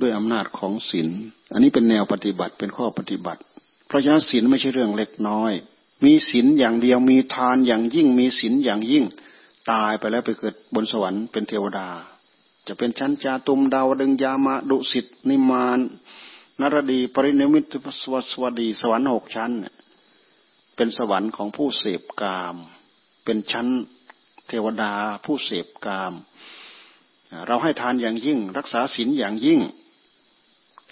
[0.00, 1.08] ด้วยอำนาจของศีล
[1.52, 3.40] อันนี้เป็นแนวปฏิบัติเป็นข้อปฏิบัติ
[3.90, 5.52] เพราะฉะนั้นศีลไม่ใช่เรื่องเล็กน้อย
[6.04, 9.04] มีศีลอย่างเดียวมีทานอย่างยิ่งมีศีลอย่างยิ่ง
[9.70, 11.88] ตายไปแล้วไปเกิดบนสวรรค์เป็นเทวดา
[12.66, 15.78] จะเป็นชั้นจาตุมดาวดึงยามาดุสิตนิมาน
[16.60, 17.64] นรดี ปรินิมิต
[18.02, 19.52] สวสวดี สวรรค์หกชั้น
[20.76, 22.56] เป็นสวรรค์ของผู้เสพกาม
[23.24, 23.66] เป็นชั้น
[24.48, 24.92] เทวดา
[25.24, 26.12] ผู้เสพกาม
[27.46, 29.60] เราให้ทานอย่างยิ่ง รักษาศีลอย่างยิ่ง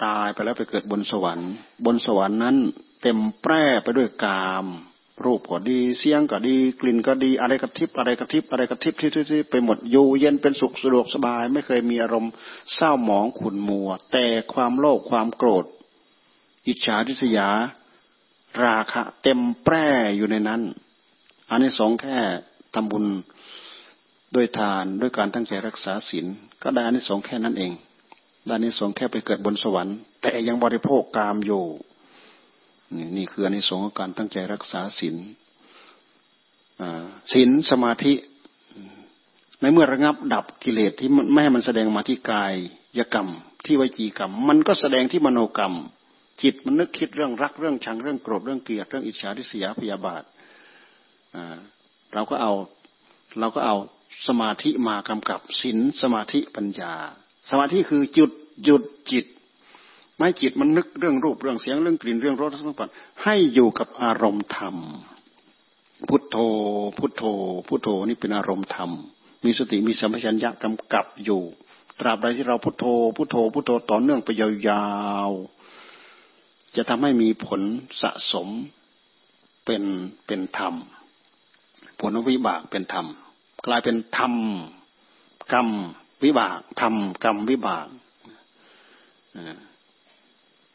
[0.04, 1.50] ตายไปแล้วไปเกิดบนสวรรค์
[1.84, 2.56] บนสวรรค์นั้น
[3.02, 4.66] เต็มแปร่ไปด้วยกาม
[5.24, 12.32] รูปก็ดีเสียงก็ดี กลิ่นก็ดีอะไรกระทิบอะไรกระทิบอะไรกระทิบที่ที่ไปหมดอยู่เย็นเป็นสุขสะดวกสบาย ไม่เคยมีอารมณ์
[12.74, 15.64] เศร้าหมองขุ่นมัว แต่ความโลภความโกรธ
[16.66, 17.48] อิจฉาทิษยา
[18.64, 20.62] ราคะเต็มแปร่อยู่ในนั้น
[21.50, 22.18] อันนี้สองแค่
[22.74, 23.04] ทำบุญ
[24.34, 26.26] ด้วยทานด้วยการตั้งใจรักษาศีล
[26.62, 27.72] ก็ได้อานิสงส์แค่นั้นเอง
[28.44, 31.64] ได้อานิสงส์แค่ไปเกิดบนสวรรค์ แต่ยังบริโภคกามอยู่
[32.96, 35.16] นี่นี่คืออนิสงส์ของการตั้งใจรักษาศีล
[37.32, 38.12] ศีลสมาธิ
[39.60, 42.54] ในเมื่อระงับดับกิเลสที่ไม่ให้มันแสดงมาที่กาย
[42.98, 43.28] ยกรรม
[43.64, 45.74] ที่วิจีกรรม มันก็แสดงที่มโนกรรม
[46.42, 50.22] จิตมันนึกคิดเรื่องรักเรื่องชังเรื่องโกรธเรื่องเกลียดเรื่องอิจฉาริษยาพยาบาท
[52.14, 52.52] เราก็เอา
[53.38, 53.76] เราก็เอา
[54.28, 56.92] สมาธิมากำกับศีลสมาธิปัญญา
[57.50, 58.30] สมาธิคือจุด
[58.64, 58.82] หยุด
[59.12, 59.26] จิต
[60.18, 62.90] ไม่จิตมันนึกเรื่องรูปเรื่องเสียงเรื่องกลิ่นเรื่องรสทั้งหมด
[63.24, 64.76] ให้อยู่กับอารมณ์ธรรม
[66.08, 66.36] พุทโธ
[66.98, 67.22] พุทโธ
[67.68, 68.90] พุทโธนี่เป็นอารมณ์ธรรม
[69.44, 71.42] มีสติมีสัมปชัญญะกำกับอยู่
[72.00, 72.84] ตราบใดที่เราพุทโธ
[73.16, 74.86] พุทโธ พุทโธต่อเนื่องไปยา
[75.28, 77.60] วๆจะทำให้มีผล
[78.02, 78.48] สะสม
[79.64, 79.82] เป็น
[80.26, 80.74] เป็นธรรม
[82.00, 83.06] ผลวิบากเป็นธรรม
[83.66, 84.34] กลายเป็นธรรม
[85.52, 85.68] กรรม
[86.24, 86.94] วิบากธรรม
[87.24, 87.86] กรรมวิบาก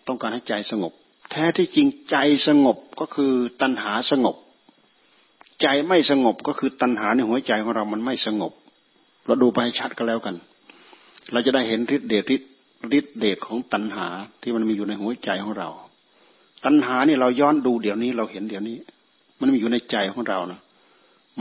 [0.08, 0.91] ต้องการให้ใจสงบ
[1.32, 3.32] แท้ที่จริงใจสงบก็คือ
[3.62, 4.36] ตัณหาสงบ
[5.62, 8.51] ใจไม่สงบก็คือตัณหาในหัวใจของเรามันไม่สงบ
[9.26, 10.36] เราดูไปชัดก็แล้วกัน
[11.32, 12.24] เราจะได้เห็นฤทธิเดช
[12.97, 14.08] ฤทธิเดชของตัณหา
[14.41, 15.70] ที่มันมีอยู่ในหัวใจของเรา
[16.66, 18.78] ตัณหานี่เราย้อนดูเดี๋ยวนี้เราเห็นเดี๋ยวนี้
[19.39, 20.60] มันมีอยู่ในใจของเรานะ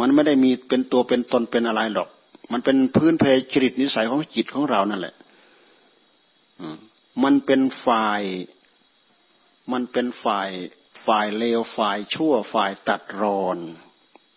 [0.01, 2.09] มันไม่ได้มีเป็นตัวเป็นตนเป็นอะไรหรอก
[2.53, 5.15] มันเป็นพื้นเพจริตนิสัยของจิตของเรานั่นแหละ
[6.61, 6.69] มั
[7.25, 8.23] มันเป็นฝ่าย
[9.73, 10.51] มันเป็นฝ่าย
[11.07, 13.59] ฝ่ายเลวฝ่ายชั่วฝ่ายตัดรอน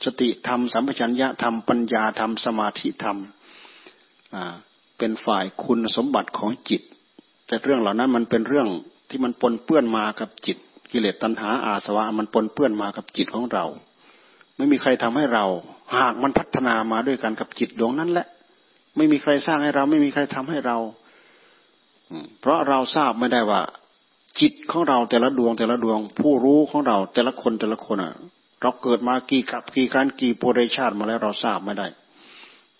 [0.05, 3.17] สติธรรมสัมปชัญญะธรรมปัญญาธรรมสมาธิธรรม
[4.97, 6.81] เป็นฝ่ายคุณสมบัติของจิต
[7.47, 8.67] แต่เรื่องเหล่านั้นมันเป็นเรื่อง
[9.09, 10.57] ที่มันปนเปื้อนมากับจิต
[10.91, 13.65] กิเลสตัณหาอาสวะมันปนเปื้อนมากับจิตของเรา
[14.57, 15.45] ไม่มีใครทำให้เรา
[15.95, 18.27] หากมันพัฒนามาด้วยกันกับจิตดวงนั้นแหละ
[18.95, 20.77] ไม่มีใครสร้างให้เรา ไม่มีใครทำให้เรา
[22.39, 23.61] เพราะเราทราบไม่ได้ว่า
[24.39, 28.13] จิตของเราแต่ละดวงแต่ละดวง ผู้รู้ของเราแต่ละคนแต่ละคนอะ
[28.61, 31.87] เราเกิดมากี่กับกี่การกี่ปุเรชาติมาแล้วเราทราบไม่ได้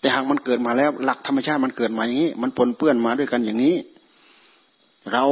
[0.00, 3.76] แต่หากมันเกิดมาแล้ว หลักธรรมชาติมันเกิดมาอย่างนี้ มันปนเปื้อนมาด้วยกันอย่างนี้
[5.12, 5.24] เรา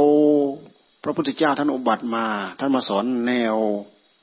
[1.03, 2.25] พระพุทธเจ้าท่านอุบัติมา
[2.59, 3.57] ท่านมาสอนแนว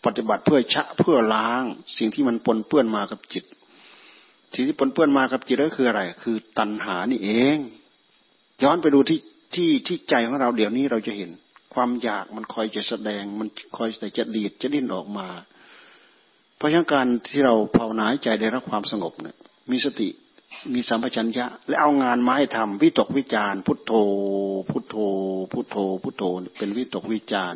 [0.05, 1.63] ปฏิบัติเพื่อชะเพื่อล้าง
[1.97, 3.43] สิ่งที่มันปนเปื้อนมากับจิต
[4.55, 7.57] สิ่งที่ปนเปื้อนมากับจิตก็คืออะไร คือตัณหานี่เอง
[8.63, 9.19] ย้อนไปดูที่
[9.55, 11.31] ที่ที่ใจของเราเดี๋ยวนี้เราจะเห็น
[11.73, 13.47] ความอยากมันคอยจะแสดง มัน
[13.77, 15.27] คอยแต่จะดีดจะดิ้นออกมา
[16.57, 19.35] เพราะฉะนั้นการที่เราภาวนาใจได้รับความสงบเนี่ย
[19.71, 20.09] มีสติ
[20.73, 23.91] มีสัมปชัญญะ และเอางานมาให้ทำวิตกวิจารพุทโธ
[24.69, 24.95] พุทโธ
[25.51, 26.23] พุทโธ พุทโธ
[26.57, 27.55] เป็นวิตกวิจาร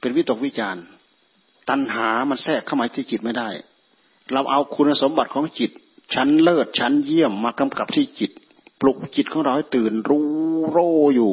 [0.00, 0.76] เป็นวิตกวิจาร
[1.68, 3.48] ตัณหามันแทรกเข้ามาที่จิตไม่ได้
[4.32, 5.70] เราเอาคุณสมบัติของจิต
[6.14, 8.30] ชั้นเลิศชั้นเยี่ยมมากำกับที่จิต
[8.80, 10.28] ปลุกจิตของเราให้ตื่นรู้
[10.70, 10.78] โร
[11.14, 11.32] อยู่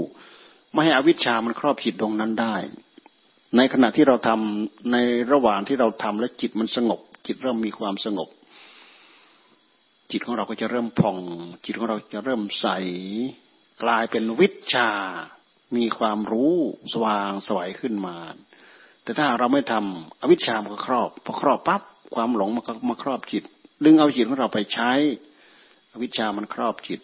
[0.72, 2.56] ไม่ให้อวิชชามันครอบจิตตรงนั้นได้
[3.58, 4.98] ในขณะที่เราทำใน
[5.32, 8.30] ระหว่างที่เราทำและจิตมันสงบ จิตเริ่มมีความสงบ
[10.12, 11.18] จิตของเราก็จะเริ่มผ่อง
[11.66, 12.68] จิตของเราจะเริ่มใส
[13.84, 14.90] กลายเป็นวิชา
[15.78, 16.54] มีความรู้
[16.94, 18.18] สว่างสวัยขึ้นมา
[19.04, 21.82] แต่ถ้าเราไม่ทำอวิชชามันก็ครอบพอครอบปั๊บ
[22.16, 23.44] ความหลงมันก็มาครอบจิต
[23.86, 24.92] ดึงเอาจิตของเราไปใช้
[25.92, 27.00] อวิชามันครอบจิต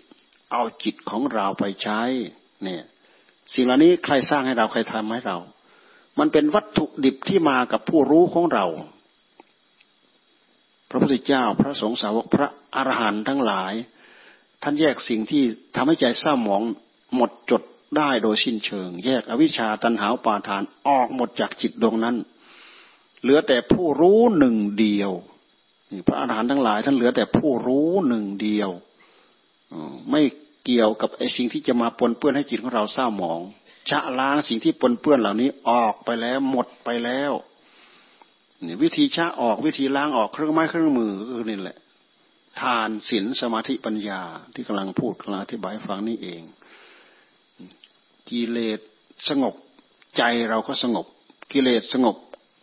[0.52, 2.02] เอาจิตของเราไปใช้
[2.64, 2.84] เนี่ย
[3.54, 5.38] สิ่งเหล่านี้ใครสร้างให้เราใครทำให้เรา
[6.20, 8.66] มันเป็นวัตถุดิบที่มากับผู้รู้ของเรา
[10.90, 13.74] พระพุทธเจ้าพระสงฆ์สาวกพระอรหันต์ทั้งหลาย
[14.62, 15.44] ท่านแยกสิ่งที่
[15.76, 16.64] ทำให้ใจเศร้าหมอง
[17.16, 17.62] หมดจด
[17.98, 22.16] ได้โดยสิ้นเชิง แยกอวิชชาตันหาปาทานออกหมดจากจิตดวงนั้น
[23.22, 25.12] เหลือแต่ผู้รู้หนึ่งเดียว
[26.08, 28.70] พระอรหันต์ทั้งหลายท่านเหลือแต่ผู้รู้หนึ่งเดียว
[30.12, 30.22] ไม่
[30.66, 33.42] เกี่ยวกับไอ้สิ่งที่จะมาปนเปื้อนให้จิตของเราเศร้าหมอง
[33.90, 37.32] ชะล้างสิ่งที่ปนเปื้อนเหล่านี้ออกไปแล้วหมดไปแล้ว
[38.66, 41.78] นี่วิธีชะออกวิธีล้างออกเครื่องไม้เครื่องมือก็คือนี่แหละ
[42.62, 44.22] ทานศีลสมาธิปัญญา
[44.54, 46.42] ที่กำลังพูดกำลังอธิบายฟังนี่เอง
[48.30, 48.80] กิเลส
[49.30, 49.54] สงบ
[50.18, 51.06] ใจเราก็สงบ
[51.52, 52.16] กิเลสสงบ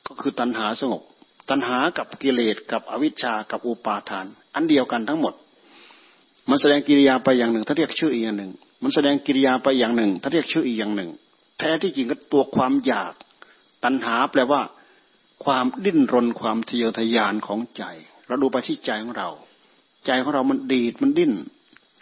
[0.06, 1.02] ก็คือตัณหาสงบ
[1.50, 5.34] ตัณหากับกิเลสกับอวิชชากับอุปาทาน อันเดียวกันทั้งหมด
[6.51, 11.11] มันแสดงกิริยาไปอย่างหนึ่งถ้าเรียกชื่ออีกอย่างหนึ่ง มันแสดงกิริยาไปอย่างหนึ่งถ้าเรียกชื่ออีกอย่างหนึ่ง
[11.59, 13.12] แท้ที่จริงก็ตัวความอยาก
[13.84, 14.62] ตัณหาแปลว่า
[15.44, 17.84] ความดิ้นรนความทะเยอทะยานของใจ
[18.26, 19.30] เราดูไปที่ใจของเรา
[20.07, 21.32] ใจของเรามันดีดมันดิ้น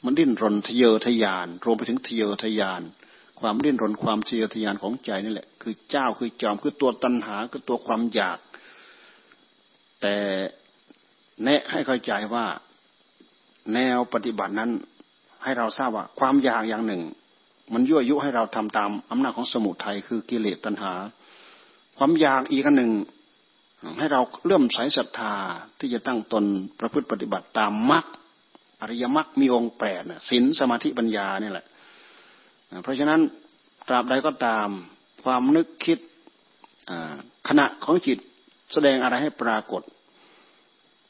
[0.05, 2.83] มันดิ้นรนทะเยอทะยาน รวมไปถึงทะเยอทะยาน
[3.41, 8.39] ความดิ้นรนความเสียทะยานของใจนี่แหละ คือเจ้าคือจอมคือตัวตัณหาคือตัวความอยาก
[10.01, 10.15] แต่
[11.43, 12.47] แนะให้เข้าใจว่า
[13.75, 14.71] แนวปฏิบัตินั้น
[15.43, 17.03] ให้เราทราบว่าความอยากอย่างหนึ่ง
[17.73, 20.93] มันยั่วยุให้เราทำตามอำนาจของสมุทัยคือกิเลสตัณหา
[21.99, 22.93] ความอยากอีกอันหนึ่ง
[23.99, 25.35] ให้เราเลื่อมใสศรัทธา
[25.79, 26.45] ที่จะตั้งตน
[26.81, 28.05] ประพฤติปฏิบัติตามมรรค
[28.81, 31.67] อริยมรรคมีองค์แปดศีลสมาธิปัญญานี่แหละ
[32.83, 33.21] เพราะฉะนั้น
[33.89, 34.69] ตราบใดก็ตาม
[35.25, 35.99] ความนึกคิด
[37.49, 38.19] ขณะของจิต
[38.73, 39.83] แสดงอะไรให้ปรากฏ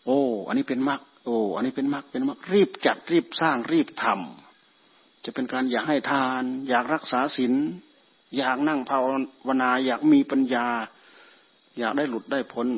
[0.04, 7.55] โอ้ อันนี้เป็นมรรค โอ้อันนี้เป็นมรรคเป็นมรรครีบจัดรีบสร้างรีบทำจะเป็นการอยากให้ทาน อยากรักษาศีล
[8.37, 8.99] อยากนั่งภา
[9.47, 10.66] วนา อยากมีปัญญา
[11.79, 12.68] อยากได้หลุดได้พ้น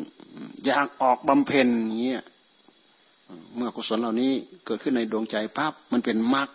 [0.64, 2.24] อยากออกบำเพ็ญอย่างเงี้ย
[3.56, 4.32] เมื่อกุศลเหล่านี้
[4.66, 6.48] เกิดขึ้นในดวงใจปั๊บมันเป็นมรรค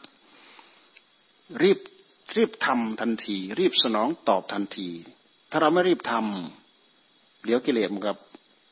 [1.64, 1.80] รีบ
[2.36, 4.89] รีบทำทันที รีบสนองตอบทันที
[5.52, 8.12] ถ้าเราไม่รีบทำเดี๋ยวกิเลสมันก็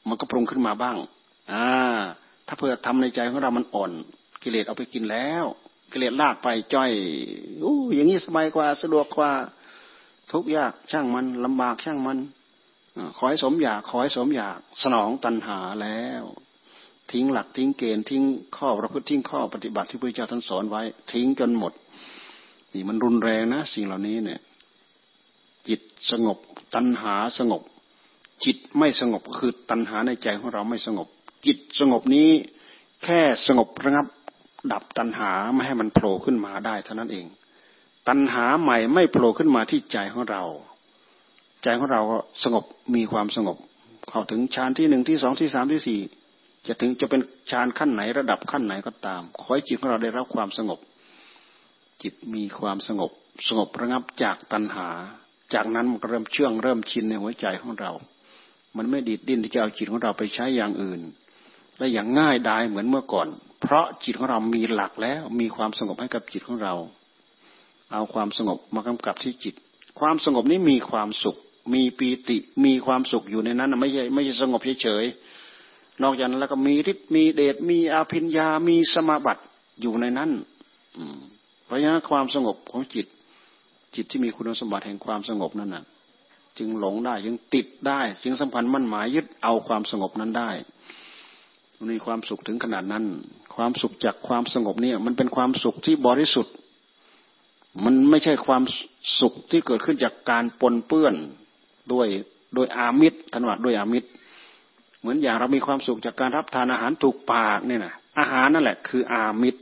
[0.07, 0.97] มันก็ปรุงขึ้นมาบ้าง
[1.51, 1.67] อ่า
[2.51, 3.91] ถ้าเพื่อทำในใจของเรามันอ่อน
[4.43, 5.45] กิเลสเอาไปกินแล้ว
[5.91, 6.91] กิเลสลากไปจ้อย
[7.63, 9.31] อู้อย่างนี้สบายกว่าสะดวกกว่า
[10.31, 12.17] ทุกยากช่างมันลำบากช่างมัน
[13.17, 16.23] ขอให้สมอยากขอให้สมอยากสนองตัณหาแล้ว
[17.11, 18.23] ทิ้งหลักทิ้งเกณฑ์ทิ้ง
[18.57, 20.81] ข้อประพฤติทิ้งข้อปฏิบัติที่พระเจ้าท่านสอนไว้
[21.11, 21.73] ทิ้งจนหมด
[22.73, 24.39] นี่มันรุนแรงนะ สิ่งเหล่านี้เนี่ย
[25.67, 25.81] จิต
[26.11, 26.37] สงบ
[26.75, 27.61] ตัณหาสงบ
[28.45, 31.07] จิตไม่สงบก็คือตัณหาในใจของเราไม่สงบ
[31.45, 32.29] จิตสงบนี้
[33.03, 34.05] แค่สงบระงับ
[34.71, 37.25] ดับตัณหาไม่ให้มันโผล่ขึ้นมาได้เท่านั้นเอง
[38.07, 40.43] ตัณหาใหม่ไม่โผล่ขึ้นมาที่ใจของเรา
[41.63, 42.63] ใจของเราก็สงบ
[42.95, 43.57] มีความสงบ
[44.09, 45.99] เข้าถึงฌานที่หนึ่งที่สองที่สามที่สี่
[46.67, 47.21] จะถึงจะเป็น
[47.51, 50.79] ฌานขั้นไหนระดับขั้นไหนก็ตาม ขอให้จิตของเราได้รับความสงบ
[52.01, 53.11] จิตมีความสงบ
[53.47, 54.87] สงบระงับจากตัณหา
[55.53, 57.91] จากนั้นมันก็เริ่มเชื่องเริ่มชินในหัวใจของเรา
[58.77, 61.01] มันไม่ดิดดิ้นที่จะเอาจิตของเราไปใช้อย่างอื่น
[61.81, 63.27] และอย่างง่ายดายเหมือนเมื่อก่อน
[63.61, 66.73] เพราะจิตของเรามีหลักแล้ว มีความสงบให้กับจิตของเรา
[67.91, 69.55] เอาความสงบมากำกับที่จิต
[69.99, 71.37] ความสงบนี้มีความสุข
[71.73, 79.43] มีปีติ มีความสุขอยู่ในนั้นไม่ใช่ไม่ใช่สงบเฉยๆนอกจากนั้นแล้วก็มีฤทธิ์มีเดชมีอาภิญญามีสมาบัติ
[79.81, 80.29] อยู่ในนั้น
[80.97, 81.21] อืม
[81.71, 83.05] ราะฉะนั้นความสงบของจิต
[83.95, 85.83] จิตที่มีคุณสมบัติแห่งความสงบนั่นน่ะ
[86.57, 90.49] จึงหลงได้จึงติดได้ จึงสัมพันธ์มั่นหมายยึดเอาความสงบนั้นได้
[91.89, 93.03] มีความสุขถึงขนาดนั้น
[93.55, 96.53] ความสุขจากความสงบเนี่ย มันเป็นความสุขที่บริสุทธิ์
[97.83, 98.63] มันไม่ใช่ความ
[99.19, 101.15] สุขที่เกิดขึ้นจากการปนเปื้อน
[101.93, 102.07] ด้วย
[102.55, 104.09] โดยอามิตรธนวัดด้วยอามิตร
[104.99, 109.61] เหมือนอย่างเรามีความสุขจากการรับทานอาหารถูกปากเนี่ยนะอาหารนั่นแหละ คืออามิตร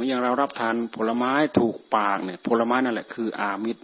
[0.00, 3.82] มือนอย่างเรารับทานผลไม้ถูกปากเนี่ย ผลไม้นั่นแหละคืออามิตร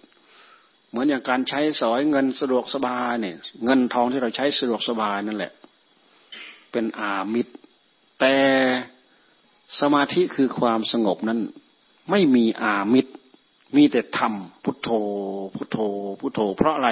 [0.91, 5.53] เหมือนอย่างการใช้สอยเงินสะดวกสบายเนี่ย เงินทองที่เราใช้สะดวกสบายนั่นแหละ
[6.77, 7.53] เป็นอามิตร
[8.21, 8.35] แต่
[9.81, 11.41] สมาธิคือความสงบนั้น
[12.11, 13.13] ไม่มีอามิตร
[13.77, 14.33] มีแต่ธรรม
[14.65, 14.89] พุทโธ
[15.55, 15.79] พุทโธ
[16.21, 16.91] พุทโธ เพราะอะไร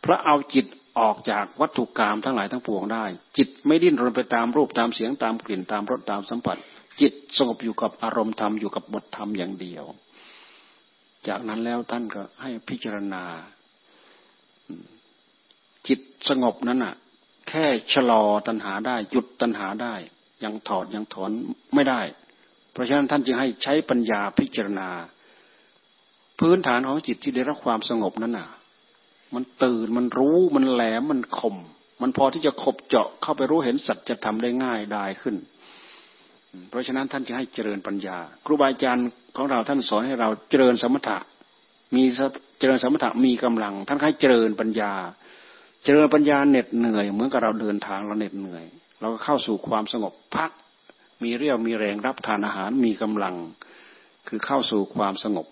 [0.00, 0.66] เพราะเอาจิต
[0.98, 3.04] ออกจากวัตถุกรรมทั้งหลายทั้งปวงได้
[3.36, 6.56] จิตไม่ดิ้นรนไปตามรูปตามเสียงตามกลิ่นตามรสตามสัมผัส
[7.00, 9.84] จิตสงบอยู่กับอารมณ์ธรรมอยู่กับบทธรรมอย่างเดียว
[11.28, 13.22] จากนั้นแล้วท่านก็ให้พิจารณา
[15.88, 16.94] จิตสงบนั้นอะ
[17.48, 19.94] แค่ชะลอตัณหาได้ หยุดตัณหาได้
[20.44, 21.30] ยังถอดยังถอน
[21.74, 22.00] ไม่ได้
[22.72, 24.88] เพราะฉะนั้นท่านจึงให้ใช้ปัญญาพิจารณา
[26.40, 28.48] พื้นฐานของจิตที่ได้รับความสงบนั้นน่ะ
[29.34, 31.56] มันตื่นมันรู้มันแหลมมันคม
[32.02, 35.36] มันพอที่จะขบเจาะเข้าไปรู้เห็นสัจธรรมได้ง่ายได้ขึ้น
[36.68, 41.18] เพราะฉะนั้นท่านจึงให้เจริญปัญญา ครูบาอาจารย์ของเราท่านสอนให้เราเจริญสมถะ
[41.94, 42.04] มี
[42.58, 44.92] เจริญสมถะมีกำลัง ท่านให้เจริญปัญญา
[45.86, 48.64] เจริญปัญญาเหน็ดเหนื่อย เหมือนกับเราเดินทางเราเหน็ดเหนื่อย
[49.00, 50.50] เราก็เข้าสู่ความสงบพัก
[51.22, 53.34] มีเรี่ยวมีแรงรับทานอาหารมีกำลัง
[54.28, 55.46] คือเข้าสู่ความสงบ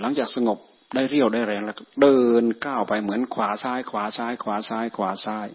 [0.00, 0.58] หลังจากสงบ
[0.94, 5.48] ได้เรี่ยวได้แรงแล้วเดินก้าวไปเหมือนขวาซ้าย ขวาซ้าย ขวาซ้าย ขวาซ้าย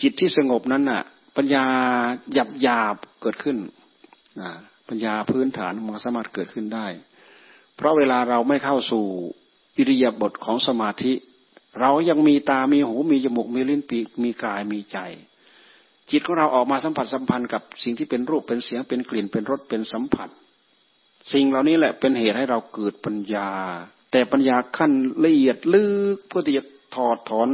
[0.00, 1.02] จิตที่สงบนั้นน่ะ
[1.36, 1.64] ปัญญา
[2.32, 3.56] หยับหยาบเกิดขึ้น
[4.88, 6.86] ปัญญาพื้นฐานมันสามารถเกิดขึ้นได้
[7.76, 9.04] เพราะเวลาเราไม่เข้าสู่
[9.76, 11.12] อิริยาบถของสมาธิ
[11.80, 14.98] เรายังมีตา มีหู มีจมูก มีลิ้นปีก มีกาย มีใจ
[16.10, 20.28] จิตของเราออกมาสัมผัสสัมพันธ์กับสิ่งที่เป็นรูป เป็นเสียง เป็นกลิ่น เป็นรส เป็นสัมผัส
[21.32, 23.50] สิ่งเหล่านี้แหละเป็นเหตุให้เราเกิดปัญญา
[24.10, 24.92] แต่ปัญญาขั้น
[25.24, 26.64] ละเอียดลึกเพื่อที่จะ
[26.94, 27.48] ถอดถอน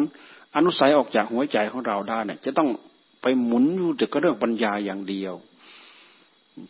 [0.57, 2.69] อนุสัยออกจากหัวใจของเราได้เนี่ยจะต้อง
[3.23, 5.35] ไปหมุนอยู่แต่ก็เรื่องปัญญาอย่างเดียว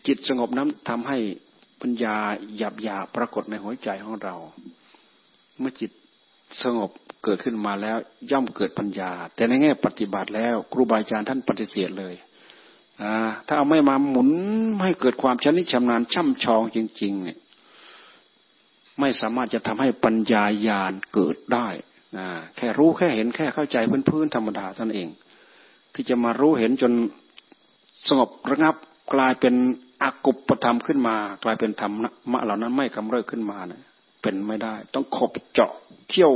[0.07, 1.19] จิตสงบนั้นทำให้
[1.81, 2.15] ปัญญา
[2.57, 4.37] หยาบหยาปรากฏในหัวใจของเรา
[5.59, 5.91] เมื่อจิต
[6.63, 6.91] สงบ
[7.25, 7.97] เกิดขึ้นมาแล้ว
[8.31, 12.15] ย่อมเกิดปัญญา แต่ในแง่ปฏิบัติแล้ว ครูบาอาจารย์ท่านปฏิเสธเลย
[13.47, 14.31] ถ้าเอาไม่มาหมุน
[14.85, 17.39] ให้เกิดความชนิดชำนาญช่ำชองจริงๆเนี่ย
[19.01, 21.69] ไม่สามารถจะทำให้ปัญญาญาณเกิดได้
[22.57, 23.77] แค่รู้แค่เห็นแค่เข้าใจ
[24.09, 25.09] พื้นๆธรรมดาท่านเอง
[25.95, 26.93] ที่จะมารู้เห็นจน
[28.09, 28.75] สงบระงับ
[29.15, 29.55] กลายเป็น
[30.03, 31.93] อากุปธรรมขึ้นมา กลายเป็นธรร
[32.33, 33.83] มะเหล่านั้นไม่กำเริบขึ้นมาเนี่ย
[34.21, 35.73] เป็นไม่ได้ ต้องขบเจาะ
[36.09, 36.35] เขี่ยว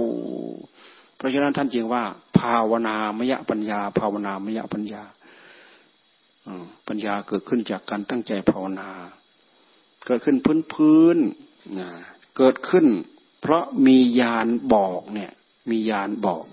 [1.16, 2.04] เพราะฉะนั้นท่านจึงว่า
[2.38, 5.02] ภาวนามยปัญญา ภาวนามยปัญญา
[6.88, 8.90] ปัญญาเกิดขึ้นจากการตั้งใจภาวนา
[10.06, 11.18] เกิดขึ้นพื้นพื้น
[12.36, 12.86] เกิดขึ้น
[13.40, 15.32] เพราะมียานบอกเนี่ย
[15.70, 16.44] มียานบอก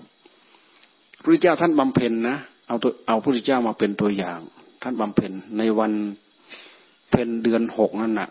[1.22, 2.36] พระเจ้าท่านบำเพ็ญนะ
[2.68, 4.40] เอาตัวเอาพระพุทธเจ้ามาเป็นตัวอย่าง
[4.82, 5.92] ท่านบำเพ็ญในวัน
[7.10, 8.28] เพนเดือนหกนั่นน่ะ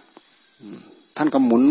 [1.22, 1.66] ท่านก็หมุน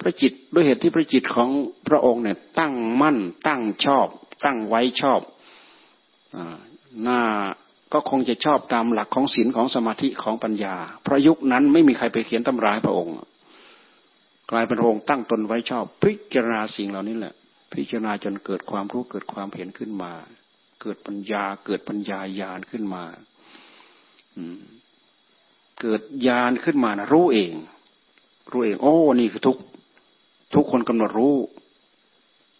[0.00, 1.48] พระจิตด้วยเหตุที่พระจิตของ
[1.88, 4.08] พระองค์เนี่ยตั้งมั่น ตั้งชอบ
[4.44, 5.20] ตั้งไว้ชอบ
[6.36, 6.38] อ
[7.02, 7.20] หน้า
[7.92, 13.14] ก็คงจะชอบตามหลักของศีลของสมาธิของปัญญา เพราะยุคนั้นไม่มีใครไปเขียนตำราพระองค์
[14.50, 17.34] กลายเป็นพระองค์ตั้งตนไว้ชอบ พิจารณาสิ่งเหล่านี้แหละ
[17.72, 20.12] พิจารณาจนเกิดความรู้เกิดความเห็นขึ้นมา
[20.82, 23.04] เกิดปัญญาเกิดปัญญาญาณขึ้นมา
[24.36, 24.60] อืม
[25.80, 27.52] เกิดญาณขึ้นมานะรู้เอง
[28.52, 29.56] รู้เอง โอ้ นี่คือทุก
[30.54, 31.36] ทุกคนกำหนดรู้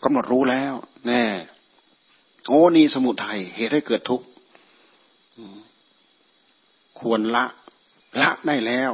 [0.04, 0.74] กำหนดรู้แล้ว
[1.06, 1.22] แน่
[2.48, 4.26] โอ้นี่สมุทัยเหตุให้เกิดทุกข์
[7.00, 7.44] ควรละ
[8.20, 8.92] ละได้แล้ว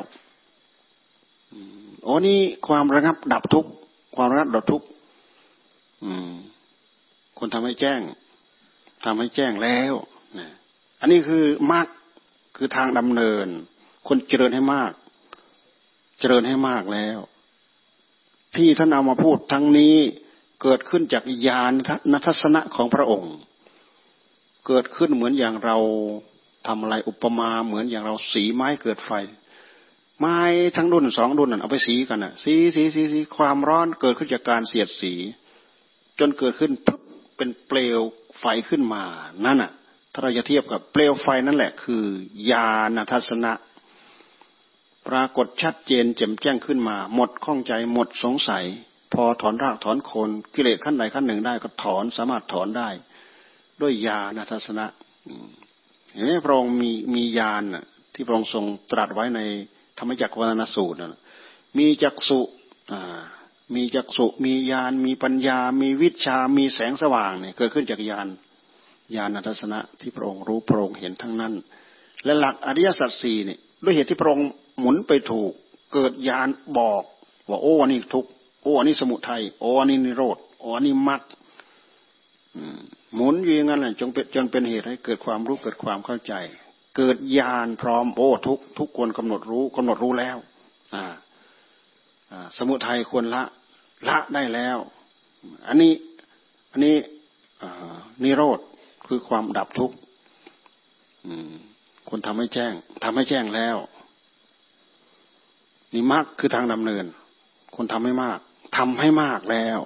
[2.04, 3.70] โอ้นี่ความระงับดับทุกข์
[4.16, 4.86] ความระงับดับทุกข์
[7.38, 8.00] คนทำให้แจ้ง
[9.04, 9.92] ทำให้แจ้งแล้ว
[10.38, 10.48] นะ
[11.00, 11.86] อันนี้คือมรรค
[12.56, 13.46] คือทางดำเนิน
[14.08, 14.92] คนเจริญให้มาก
[16.24, 17.18] จริญให้มากแล้ว
[18.56, 19.96] ที่ท่านเอามาพูดทั้งนี้
[20.62, 21.72] เกิดขึ้นจากญาณ
[22.12, 23.34] นัทสนะของพระองค์
[24.66, 25.76] เกิดขึ้นเหมือนอย่างเรา
[26.66, 29.12] ทำอะไรอุปมาเหมือนอย่างเราสีไม้เกิดไฟ
[30.18, 30.38] ไม้
[30.76, 35.12] ทั้งรุ่นสองรุ่นนั่นเอาไปสีกันอะ สีสีสีสีความร้อนเกิดขึ้นจากการเสียดสี
[36.18, 37.00] จนเกิดขึ้นปุ๊บ
[37.36, 38.00] เป็นเปลว
[38.38, 39.04] ไฟขึ้นมา
[39.46, 39.72] นั่นอะ
[40.12, 42.04] ถ้าเราจะเทียบกับเปลวไฟนั่นแหละ คือ
[42.50, 43.52] ญาณทัศนะ
[45.08, 48.64] ปรากฏชัดเจนแจ่มแจ้งขึ้นมา หมดข้องใจหมดสงสัย
[49.14, 52.88] พอถอนรากถอนโคนกิเลสขั้นใดขั้นหนึ่งได้ก็ถอนสามารถถอนได้
[53.80, 54.86] ด้วยญาณทัศนะ
[56.14, 57.62] เห็นไหมพระองค์มีมีญาณ
[58.14, 59.40] ที่พระองค์ทรงตรัสไว้ใน
[59.98, 60.98] ธรรมจักรวัฒนสูตร
[61.78, 62.40] มีจักสุ
[63.74, 68.26] มีจักสุมีญาณมีปัญญา มีวิชามีแสงสว่างเนี่ยเกิดขึ้นจากญาณ
[69.16, 71.54] ญาณทัศนะที่พระองค์รู้พระองค์เห็นทั้งนั้น
[72.24, 74.48] และหลักอริยสัจสี่เนี่ยด้วยเหตุที่พระองค์
[74.78, 75.52] หมุนไปถูก
[75.92, 76.48] เกิดญาณ
[76.78, 77.02] บอก
[77.48, 78.26] ว่าโอ้อันนี้ทุก
[78.62, 81.22] โอ้อันนี้สมุทัยโอ้อันนี้นิโรธโอ้อันนี้มรรค
[83.14, 86.34] หมุนอยู่อย่างนั้นแหละจงเป็นจนเป็นเหตุให้เกิดความรู้เกิดความเข้าใจ
[86.96, 90.36] เกิดญาณพร้อมโอ้ทุกทุกคนกำหนดรู้กำหนดรู้แล้ว
[90.94, 91.04] อ่า
[92.56, 93.42] สมุทัยควรละ
[94.08, 94.78] ละได้แล้ว
[95.68, 95.92] อันนี้
[96.72, 96.96] อันนี้
[98.22, 98.58] นิโรธ
[99.06, 99.96] คือความดับทุกข์
[102.08, 102.72] คนทำให้แจ้ง
[103.04, 103.76] ทำให้แจ้งแล้ว
[105.94, 107.04] นี่มากคือทางดำเนิน
[107.76, 108.38] คนทำให้มาก
[108.76, 109.80] ทำให้มากแล้ว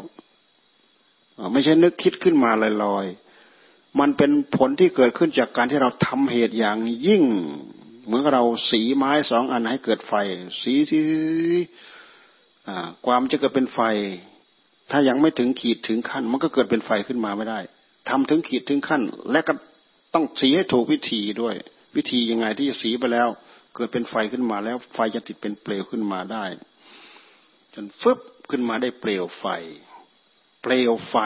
[1.53, 2.51] ไม่ใช่นึกคิดขึ้นมา
[2.85, 7.25] ลอยๆ มันเป็นผลที่เกิดขึ้นจากการที่เราทำเหตุอย่างยิ่ง
[8.05, 10.15] เหมือนเราสีไม้สองอันให้เกิดไฟ
[10.63, 11.01] สีสี
[13.07, 13.81] ความจะเกิดเป็นไฟ
[14.91, 17.61] ถ้ายังไม่ถึงขีดถึงขั้น มันก็เกิดเป็นไฟขึ้นมาไม่ได้
[18.09, 19.53] ทำถึงขีดถึงขั้น และก็
[20.15, 21.55] ต้องสีให้ถูกวิธีด้วย
[21.97, 23.29] วิธียังไงที่จะสีไปแล้ว
[23.79, 26.45] เกิดเป็นไฟขึ้นมาแล้ว ไฟจะติดเป็นเปลวขึ้นมาได้
[27.75, 28.19] จนฟึบ
[28.51, 29.47] ขึ้นมาได้เปลวไฟ
[30.63, 31.17] เปลวไฟ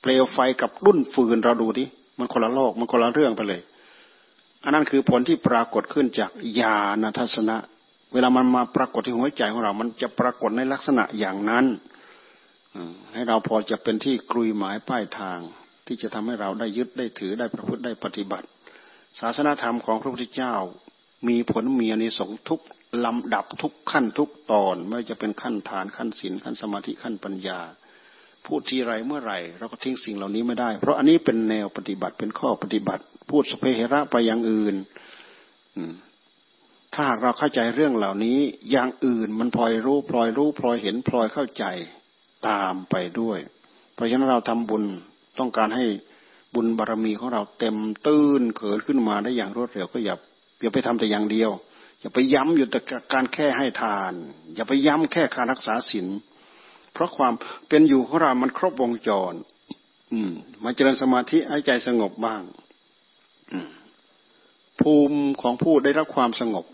[0.00, 1.84] เปลวไฟกับรุ่นฟืนเราดูดิ
[2.18, 3.60] มันคนละโลกมันคนละเรื่องไปเลย
[4.64, 7.56] อันนั้นคือผลที่ปรากฏขึ้นจากญาณทัศนะ
[8.12, 11.64] เวลามันมาปรากฏที่หัวใจของเรา มันจะปรากฏในลักษณะอย่างนั้น
[13.12, 15.38] ให้เราพอจะเป็นที่กลุยหมายป้ายทาง
[15.86, 18.46] ที่จะทำให้เราได้ยึดได้ถือได้ประพฤติได้ปฏิบัติ
[19.20, 20.54] ศาสนาธรรมของพระพุทธเจ้า
[21.28, 22.60] มีผลมีอนิสงส์ทุก
[23.04, 27.60] ลำดับทุกขั้นทุกตอน ไม่ว่าจะเป็นขั้นฐานขั้นศีลขั้นสมาธิขั้นปัญญา
[28.46, 34.74] พูดทีไรเมื่อไหร่ เราก็ทิ้งสิ่งเหล่านี้ไม่ได้ เพราะอันนี้เป็นแนวปฏิบัติเป็นข้อปฏิบัติ พูดสเปเหระไปอย่างอื่น
[36.94, 38.38] ถ้าหากเราเข้าใจเรื่องเหล่านี้
[38.70, 41.64] อย่างอื่นมันพลอยรู้พลอยรู้พลอยเห็นพลอยเข้าใจ
[42.48, 43.38] ตามไปด้วย
[43.94, 44.84] เพราะฉะนั้นเราทำบุญ
[45.38, 45.84] ต้องการให้
[46.54, 50.14] บุญบารรมีของเราเต็มตื้นเกิดขึ้นมาได้อย่างรวดเร็วก็อย่า
[50.60, 51.50] อย่าไปทำแต่อย่างเดียว
[52.00, 52.78] อย่าไปย้ำอยู่แต่
[53.12, 54.12] การแค่ให้ทาน
[54.54, 56.06] อย่าไปย้ำแค่การรักษาศีล
[56.92, 57.34] เพราะความ
[57.68, 59.34] เป็นอยู่ของเรามันครบวงจร
[60.12, 60.32] อืม
[60.64, 62.42] มาเจริญสมาธิให้ใจสงบบ้าง
[64.80, 66.64] ภูมิของผู้ได้รับความสงบ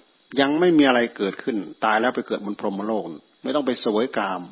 [0.41, 3.05] ยังไม่มีอะไรเกิดขึ้น ตายแล้วไปเกิดบนพรหมโลก
[3.43, 4.43] ไม่ต้องไปสวยกาม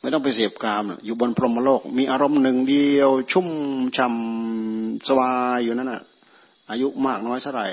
[0.00, 3.48] ไม่ต้องไปเสพกาม อยู่บนพรหมโลก มีอารมณ์หนึ่งเดียว ชุ่ม
[3.96, 6.02] ช่ำสบายอยู่นั่นน่ะ
[6.70, 7.68] อายุมากน้อยเท่าไหร่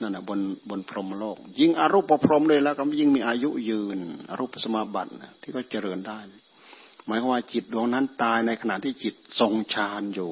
[0.00, 0.40] นั่นแหะบน
[0.70, 3.98] บนพรหมโลก ยิ่งอารูปพรหมเลยแล้ว ก็ยิ่งมีอายุยืน
[4.30, 6.20] อารูปสมาบัติที่ก็เจริญได้
[7.06, 10.30] หมายความว่าจิตดวงนั้นตายในขณะที่จิตทรงฌานอยู่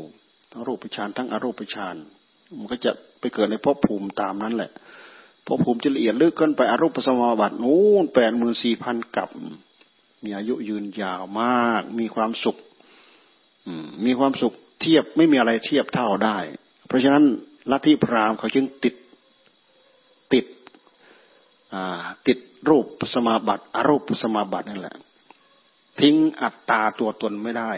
[0.50, 1.96] ทั้งรูปฌานทั้งอรูปฌาน
[2.58, 4.70] มันก็จะไปเกิดในภพภูมิตามนั้นแหละ
[5.46, 9.28] ภพภูมิจะละเอียดลึกขึ้นไปอรูปสมาบัตินู้นแปดหมื่นสี่พันกับ
[10.24, 12.56] มีอายุยืนยาวมาก มีความสุข
[14.04, 16.38] มีความสุขเทียบไม่มีอะไรเทียบเท่าได้
[16.86, 17.24] เพราะฉะนั้น
[17.70, 18.94] ลัทธิพราหมณ์เขาจึงติด
[20.32, 20.46] ติด
[22.26, 22.38] ติด
[22.68, 24.96] รูปสมาบัติอรูปสมาบัตินั่นแหละ
[26.00, 27.70] ทิ้งอัตตาตัวตนไม่ได้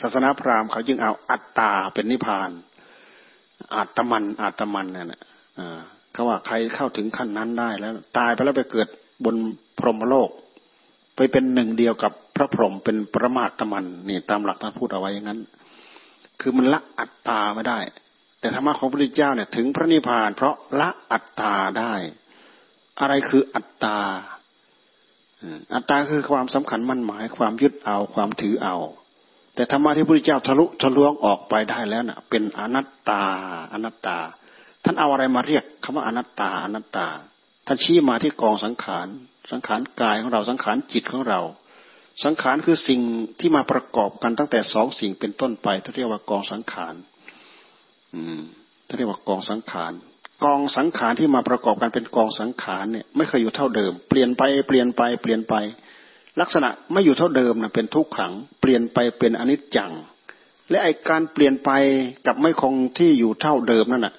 [0.00, 2.50] ศาสนาพราหมณ์เขาจึงเอาอัตตาเป็นนิพพาน
[3.74, 5.22] อาตมันอาตมันนั่นแหละ
[6.12, 8.88] เขาว่าใครเข้าถึงขั้นนั้นได้แล้ว ตายไปแล้วไปเกิด
[9.24, 9.36] บน
[9.78, 10.30] พรหมโลก
[11.16, 15.40] ไปเป็นหนึ่งเดียวกับพระพรหมเป็นประมาตมันนี่ตามหลักท่านพูดเอาไว้อย่างนั้น
[16.40, 17.78] คือมันละอัตตาไม่ได้
[18.40, 21.94] แต่ธรรมะของพระพุทธเจ้าเนี่ยถึงพระนิพพาน เพราะละอัตตาได้
[23.00, 23.98] อะไรคืออัตตา
[25.74, 28.76] อัตตาคือความสำคัญมั่นหมาย ความยึดเอาความถือเอา
[29.54, 33.22] แต่ธรรมะที่พระพุทธเจ้าทะลุทะลวงออกไปได้แล้วน่ะ เป็นอนัตตา
[33.72, 34.18] อนัตตา
[34.84, 37.06] ท่านเอาอะไรมาเรียกคำว่าอนัตตา อนัตตา
[37.66, 39.08] ท่านชี้มาที่กองสังขาร
[39.52, 41.40] สังขารกายของเราสังขารจิตของเรา
[42.24, 43.00] สังขารคือสิ่ง
[43.40, 46.94] ที่มาประกอบกันตั้งแต่สองสิ่งเป็นต้นไปที่เรียกว่ากองสังขาร
[48.14, 48.40] อืม
[48.96, 49.92] เรียกว่ากองสังขาร
[50.44, 55.54] กองสังขารที่มาประกอบกันเป็นกองสังขารเนี่ยไม่เคยอยู่เท่าเดิม เปลี่ยนไปเปลี่ยนไปเปลี่ยนไป
[56.40, 59.92] ลักษณะไม่อยู่เท่าเดิมนะเป็นทุกขัง เปลี่ยนไปเป็นอนิจจัง
[60.70, 61.70] และไอการเปลี่ยนไป
[62.26, 64.14] กับไม่คงที่อยู่เท่าเดิมนั่นน่ะ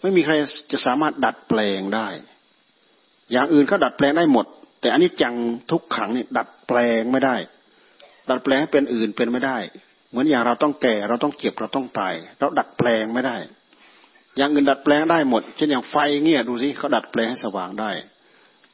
[0.00, 0.34] ไม่มีใคร
[0.72, 2.08] จะสามารถดัดแปลงได้
[3.32, 4.46] อย่างอื่นเขาดัดแปลงได้หมด
[4.80, 5.34] แต่อนิจจัง
[5.70, 7.36] ทุกขังเนี่ยดัดแปลงไม่ได้
[8.28, 9.58] ดัดแปลงเป็นอื่นเป็นไม่ได้
[10.12, 13.36] เหมือนอย่างเราต้องแก่เราต้องเก็บเราต้องตาย เราดัดแปลงไม่ได้
[14.36, 17.90] อย่างอื่นดัดแปลงได้หมด เช่นอย่างไฟเงี้ยดูสิเขาดัดแปลงให้สว่างได้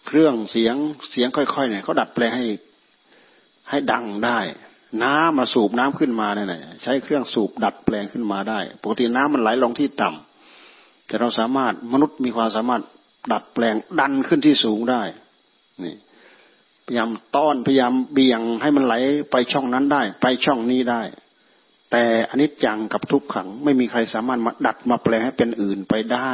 [0.06, 0.74] เครื่องเสียง
[1.10, 2.46] เสียงค่อยๆเนี่ยเขาดัดแปลงให้
[3.70, 4.38] ให้ดังได้
[5.02, 6.46] น้ำมาสูบน้ำขึ้นมาเนี่ย
[6.82, 12.82] ใช้เครื่องสูบดัดแปลงขึ้นมาได้ ปกติน้ำมันไหลลงที่ต่ำแต่เราสามารถมนุษย์มีความสามารถ
[13.32, 15.02] ดัดแปลงดันขึ้นที่สูงได้
[15.84, 15.94] นี่
[16.86, 18.94] พยายามต้อนพยายามเบี่ยงให้มันไหล
[19.30, 21.02] ไปช่องนั้นได้ ไปช่องนี้ได้
[21.90, 26.32] แต่อนิจจังกับทุกขังไม่มีใครสามารถมาดัดมาแปลให้เป็นอื่นไปได้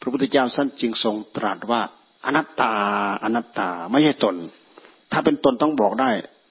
[0.00, 1.80] พระพุทธเจ้าสั้นจึงทรงตรัสว่า
[2.26, 2.74] อนัตตา
[3.24, 4.36] อนัตตาไม่ใช่ตน
[5.12, 6.10] ถ้าเป็นตนต้องบอกได้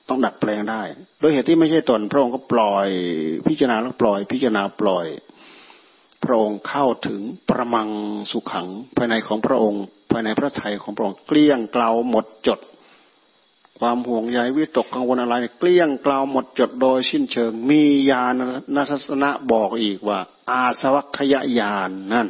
[0.09, 0.81] ต้องดัดแปลงได้
[1.19, 2.87] โดยเหตุที่ไม่ใช่ตน พระองค์ก็ปล่อย
[3.47, 5.07] พิจารณาแล้วปล่อย พิจารณาปล่อย
[6.23, 7.89] พระองค์เข้าถึงประมัง
[8.31, 8.67] สุขัง
[8.97, 12.59] ภายในของพระองค์ ภายในพระทัยของพระองค์เกลี้ยงเกลาหมดจด
[13.83, 18.33] ความห่วงใยวิตกกังวลอะไร เกลี้ยงกล่าวหมดจดโดยสิ้นเชิง มีญาณ
[18.75, 20.19] นัสสนะบอกอีกว่า
[20.49, 22.27] อาสวัคยญาณนั่น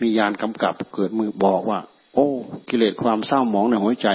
[0.00, 1.80] มีญาณกำกับเกิดมือบอกว่า
[2.14, 2.28] โอ้
[2.68, 4.08] กิเลสความเศร้าหมองในหัวใจ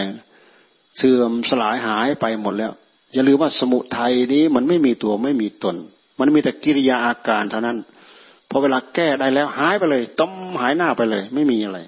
[0.97, 2.71] เสื่อมสลายหายไปหมดแล้ว
[3.13, 5.75] อย่าลืมว่าสมุทัยนี้มันไม่มีตัวไม่มีตน
[6.19, 7.77] มันมีแต่กิริยาอาการเท่านั้น
[8.49, 10.31] พอเวลาแก้ได้แล้วหายไปเลยต้ม
[10.61, 11.79] หายหน้าไปเลย ไม่มีอะไร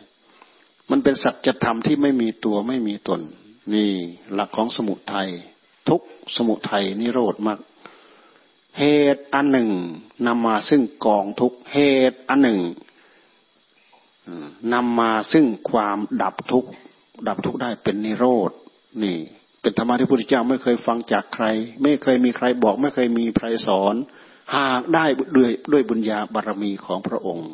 [0.91, 3.22] มันเป็นสัจธรรมที่ไม่มีตัวไม่มีตน
[3.74, 3.89] นี่
[4.34, 5.30] หลักของสมุทัย
[5.89, 6.01] ทุก
[6.36, 7.60] สมุทัยนิโรธมาก
[8.78, 8.84] เห
[9.16, 9.70] ตุอันหนึ่ง
[10.28, 11.80] นำมาซึ่งกองทุกเห
[12.12, 12.60] ตุอันหนึ่ง
[14.74, 16.66] นำมาซึ่งความดับทุก
[17.28, 18.51] ดับทุกได้เป็นนิโรธ
[19.03, 19.18] นี่
[19.62, 21.45] เป็นธรรมะที่พระพุทธเจ้าไม่เคยฟังจากใคร
[21.82, 23.95] ไม่เคยมีใครบอก ไม่เคยมีใครสอน
[24.55, 25.05] หากได้
[25.36, 27.49] ด้วยด้วยบุญญาบารมีของพระองค์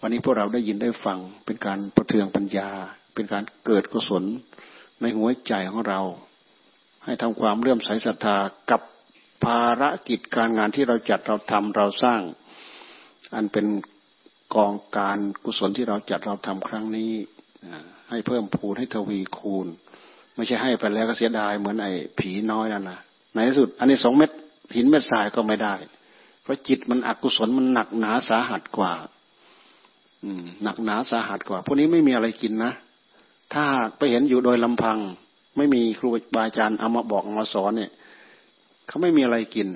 [0.00, 2.70] วันนี้พวกเราได้ยินได้ฟังเป็นการประเทืองปัญญา
[3.14, 4.24] เป็นการเกิดกุศล
[5.00, 6.00] ในหัวใจของเรา
[7.04, 8.36] ให้ทำความเลื่อมใสศรัทธา
[8.70, 8.80] กับ
[9.44, 12.20] ภารกิจการงานที่เราจัดเราทำเราสร้าง
[13.34, 13.66] อันเป็น
[14.54, 17.12] กองการกุศลที่เราจัดเราทำครั้งนี้
[18.10, 19.66] ให้เพิ่มพูนให้ทวีคูณ
[20.34, 23.00] ไม่ใช่ให้ไปแล้วก็เสียดายเหมือนไอ้ผีน้อยนั่นนะ
[23.34, 24.30] ในที่สุด อันนี้สองเม็ด
[24.76, 25.74] หินเม็ดทรายก็ไม่ได้
[26.42, 28.92] เพราะจิตมันอกุศลมันหนักหนาสาหัสกว่า
[30.24, 32.72] อืมหนักหนาสาหัสกว่าพวกนี้ไม่มีอะไรกินนะ
[33.54, 33.66] ถ้า
[33.98, 34.98] ไปเห็นอยู่โดยลำพัง
[35.56, 37.90] ไม่มีครูบาอาจารย์เอามาบอกมาสอนเนี่ย
[38.86, 39.68] เขาไม่มีอะไรกิน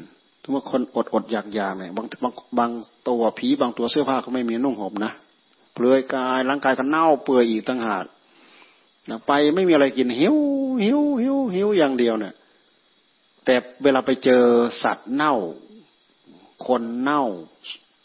[0.42, 2.70] ทุกคนอดอดอยากอยากเนี่ยบางบางบาง
[3.08, 5.12] ตัวผีบางตัวเสื้อผ้าเขาไม่มีนุ่งห่มนะ
[5.72, 8.06] เปลือยกายร่างกายก็เน่าเปื่อยอีกต่างหาก
[9.26, 10.36] ไปไม่มีอะไรกินหิว
[10.82, 12.34] หิวหิวหิวอย่างเดียวเนี่ย
[13.44, 14.44] แต่เวลาไปเจอ
[14.82, 15.34] สัตว์เน่า
[16.66, 17.22] คนเน่า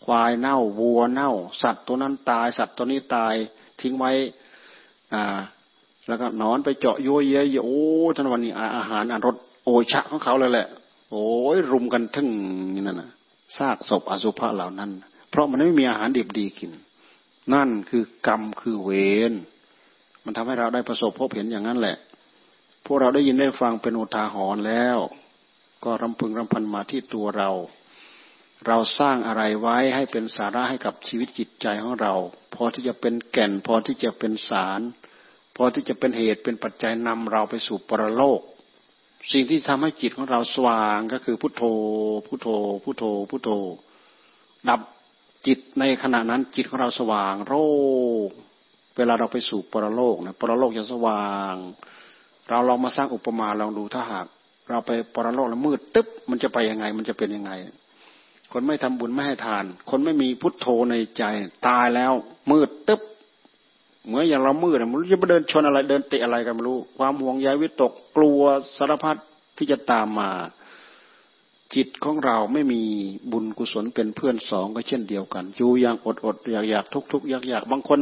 [0.03, 1.32] ควายเน่า วัวเน่า
[1.63, 3.34] สัตว์ตัวนั้นตาย สัตว์ตัวนี้ตาย
[3.82, 4.11] ทิ้งไว้
[5.13, 5.39] อ่า
[6.10, 7.80] แล้วก็นอนไปเจาะยัวเยยโอ้
[8.16, 10.68] ท่านวันนี้อาหารอรสโอชะของเขาเลยแหละ
[11.12, 12.30] โอ้ยรุมกันทึ่ง
[12.82, 13.10] นั่นนะ
[13.57, 14.91] ซากศพอสุภะเหล่านั้น
[15.30, 16.72] เพราะมันไม่มีอาหารดิบดีกิน
[17.53, 18.91] นั่นคือกรรมคือเว
[19.30, 19.34] ร
[20.24, 21.97] มันทำให้เราได้ประสบพบเห็นอย่างนั้นแหละ
[22.86, 24.97] พวกเราได้ยินได้ฟังเป็นอุทาหรณ์แล้ว
[25.84, 27.49] ก็รำพึงรำพันมาที่ตัวเรา
[28.68, 32.14] เราสร้างอะไรไว้ให้เป็นสาระให้กับชีวิตจิตใจของเรา
[32.53, 34.82] พอที่จะเป็นแก่น พอที่จะเป็นสาร
[35.62, 38.41] อที่จะเป็นเหตุเป็นปัจจัยนำเราไปสู่ปรโลก
[39.32, 41.64] สิ่งที่ทำให้จิตของเราสว่างก็คือพุทโธ
[42.28, 42.47] พุทโธ
[42.84, 43.49] พุทโธ พุทโธ
[44.70, 44.82] ดับ
[45.47, 47.53] จิตในขณะนั้นจิตของเราสว่างโร
[48.97, 51.55] เวลาเราไปสู่ปรโลกนะปรโลกจะสว่าง
[52.49, 54.26] เราลองมาสร้างอุปมาลองดูถ้าหาก
[54.70, 57.51] เราไปปรโลกแล้วมืดตึ๊บมันจะไปยังไง มันจะเป็นยังไง
[58.51, 61.24] คนไม่ทำบุญไม่ให้ทาน คนไม่มีพุทโธในใจ
[61.68, 62.14] ตายแล้ว
[62.51, 63.01] มืดตึ๊บ
[64.06, 68.41] เหมือนอย่างเรามืดมันจะไปเดินชนอะไรเดินเตะอะไรกันไม่รู้ ความห่วงใยวิตกกลัว
[68.78, 69.18] สารพัด
[69.58, 70.30] ที่จะตามมา
[71.76, 72.82] จิตของเราไม่มี
[73.32, 78.00] บุญกุศลเป็นเพื่อนสองก็เช่นเดียวกันอยู่อย่างอดอดอยากอยากทุกทุกอยากอยากบางคน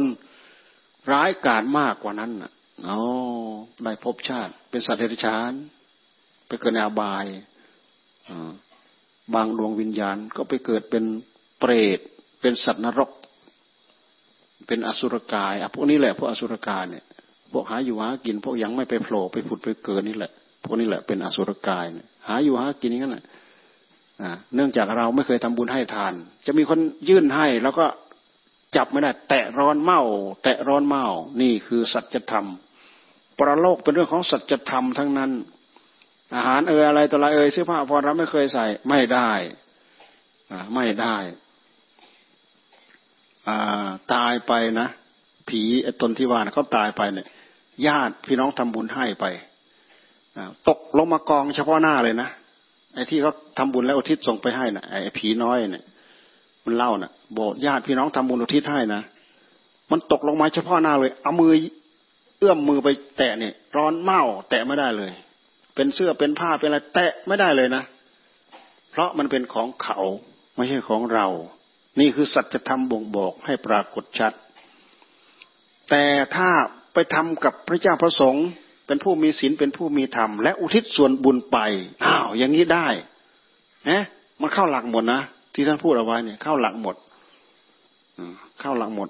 [1.12, 2.50] ร้ายกาจมากกว่านั้นอะ
[2.88, 2.98] อ๋อ
[3.84, 5.52] ได้พบชาติ เป็นสัตว์เดรัจฉาน
[6.46, 7.26] ไปเกิดในอบาย
[9.34, 11.04] บางดวงวิญญาณก็ไปเกิดเป็น
[11.60, 11.98] เปรต
[12.40, 13.10] เป็นสัตว์นรก
[14.68, 17.04] เป็นอสุรกายพวกนี้แหละพวกอสุรกายเนี่ย
[17.52, 20.32] พวกหาอยู่หากิน พวกยังไม่ไปโผล่ไปผุดไปเกิดนี่แหละ
[20.64, 23.24] พวกนี้แหละเป็นอสุรกายเนี่ยหาอยู่หากินอย่างนั้นแหละ
[24.54, 26.14] เนื่องจากเราไม่เคยทำบุญให้ทาน
[26.46, 27.86] จะมีคนยื่นให้แล้วก็
[28.76, 30.00] จับไม่ได้แตะร้อนเมา
[30.42, 31.04] แตะร้อนเมา
[31.42, 32.46] นี่คือสัจธรรม
[33.38, 35.30] ประโลกเป็นเรื่องของสัจธรรมทั้งนั้น
[36.36, 39.30] อาหารเอออะไรตัวอะไรเออเสื้อผ้าพอเราไม่เคยใส่ไม่ได้
[40.74, 41.16] ไม่ได้
[44.14, 44.88] ตายไปนะ
[45.48, 47.26] ผีไอตนที่ว่าเขาตายไปเนี่ย
[47.86, 49.26] ญาติพี่น้องทำบุญให้ไป
[50.68, 52.28] ตกลงมากองเฉพาะหน้าเลยนะ
[52.94, 55.84] ไอ้ที่เขาทาบุญแล้วอุทิศส่งไปให้นะ่ะไอ้ผีน้อยเนี่ย
[56.64, 59.02] มันเล่านะ่ะบอกญาติพี่น้องทำบุญอุทิศให้นะ
[59.90, 61.52] มันตกลงมาเฉพาะหน้าเลย เอามือ
[62.38, 65.12] เอื้อมมือไปแตะเนี่ย ร้อนเมาแตะไม่ได้เลย
[65.74, 67.82] เป็นเสื้อเป็นผ้าเป็นอะไรแตะไม่ได้เลยนะ
[68.90, 69.98] เพราะมันเป็นของเขา
[70.56, 71.26] ไม่ใช่ของเรา
[72.00, 74.32] นี่คือสัจธรรมบ่งบอกให้ปรากฏชัด
[75.90, 76.04] แต่
[76.36, 76.50] ถ้า
[76.94, 78.46] ไปทำกับพระเจ้าพระสงฆ์
[78.86, 81.58] เป็นผู้มีศีลเป็นผู้มีธรรม และอุทิศส่วนบุญไป
[82.04, 82.86] อ้าวอย่างนี้ได้
[83.86, 84.04] เนะ
[84.40, 85.20] มันเข้าหลักหมดนะ
[85.54, 86.96] ที่ท่านพูดเอาไว้เนี่ยเข้าหลักหมด
[88.60, 89.08] เข้าหลักหมด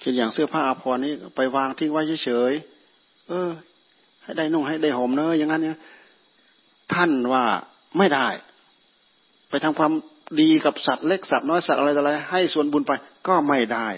[0.00, 3.50] เช่นอย่างเสื้อผ้าอาภรณ์นี้ไปวางทิ้งไว้เฉยๆเออ
[4.22, 5.78] ให้ได้นุ่งให้ได้ห่มเนอะอย่างนั้นเนี่ย
[6.94, 7.44] ท่านว่า
[7.98, 8.28] ไม่ได้
[9.50, 9.92] ไปทำความ
[10.40, 12.92] ดีกับสัตว์เล็กสัตว์น้อยสัตว์อะไรต่ออะไรให้ส่วนบุญไป
[13.28, 13.88] ก็ไม่ได้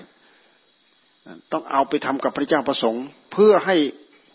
[1.53, 3.77] ต้องเอาไปทำกับพระเจ้าประสงค์ เพื่อให้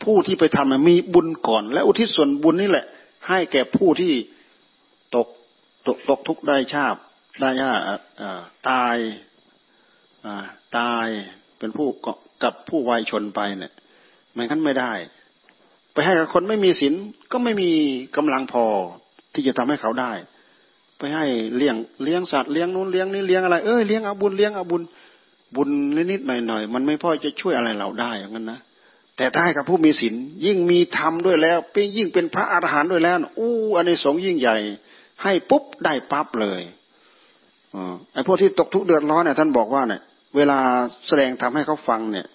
[0.04, 2.86] ผู้ที่ไปทำมีบุญก่อน และอุทิศส่วนบุญนี่แหละ
[3.28, 4.14] ให้แก่ผู้ที่
[5.16, 5.28] ตก
[5.88, 6.96] ตกตกทุกข์ได้ชาบ
[7.42, 7.72] ได้ยา
[8.70, 8.98] ตาย
[10.78, 11.08] ตาย
[11.60, 11.88] เป็นผู้
[12.44, 13.74] กับผู้วายชนไปเนี่ย
[14.34, 14.94] ไม่งั้นไม่ได้
[15.94, 16.94] ไปให้กับคนไม่มีศีล
[17.32, 17.72] ก็ไม่มี
[18.18, 18.66] กำลังพอ
[19.34, 20.12] ที่จะทำให้เขาได้
[20.98, 21.26] ไปให้
[21.58, 24.82] เลี้ยงเลี้ยงสัตว์เลี้ยงนู้นเลี้ยงนี้เลี้ยงอะไรเอ้ยเลี้ยงเอาบุญเลี้ยงเอาบุญ
[25.56, 25.70] บุญ
[26.12, 28.60] นิดๆหน่อยๆมันไม่พอจะช่วยอะไรเราได้อย่างนั้นนะ
[29.18, 30.14] แต่ถ้าให้กับผู้มีศีล
[30.46, 34.58] ยิ่งมีธรรมด้วยแล้วเป็นยิ่งเป็นพระอรหันต์ด้วยแล้วอู้อันนี้สงยิ่งใหญ่
[35.24, 36.62] ให้ปุ๊บได้ปั๊บเลย
[37.76, 37.78] อ
[38.14, 40.02] ไอ้พวกที่ตกทุกข์เดือดร้อนเนี่ยท่านบอกว่าเนี่ย
[40.36, 40.60] เวลา
[41.08, 42.28] แสดงทำให้เขาฟังเนี่ย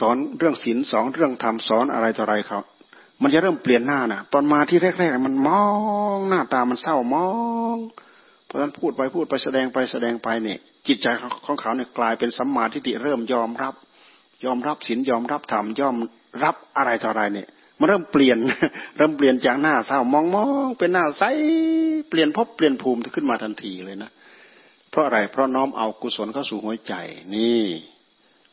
[0.00, 2.60] สอนเรื่องศีลสอนเรื่องธรรมสอนอะไรต่ออะไรเขา
[3.22, 5.62] มันจะเริ่มเปลี่ยนหน้านะตอนมาที่แรกๆมันมอ
[6.16, 7.28] งหน้าตามันเศร้ามอ
[7.76, 7.78] ง
[8.44, 11.06] เพราะฉะนั้นพูดไปพูดไปแสดงไปแสดงไปเนี่ยจิตใจ
[11.46, 13.74] ของเขาเนี่ยกลายเป็นสัมมาทิฏฐิเริ่มยอมรับ
[14.44, 15.96] ยอมรับศีลยอมรับธรรมยอม
[16.44, 17.48] รับอะไรต่ออะไรเนี่ย
[17.78, 18.38] มันเริ่มเปลี่ยน
[18.96, 21.22] เริ่มเปลี่ยนจากหน้าเศร้ามองมองเป็นหน้าใส
[22.08, 24.10] เปลี่ยนพบเปลี่ยนภูมิขึ้นมาทันทีเลยนะ
[24.90, 26.94] เพราะอะไรเพราะน้อมเอากุศลเข้าสู่หัวใจ
[27.34, 27.62] นี่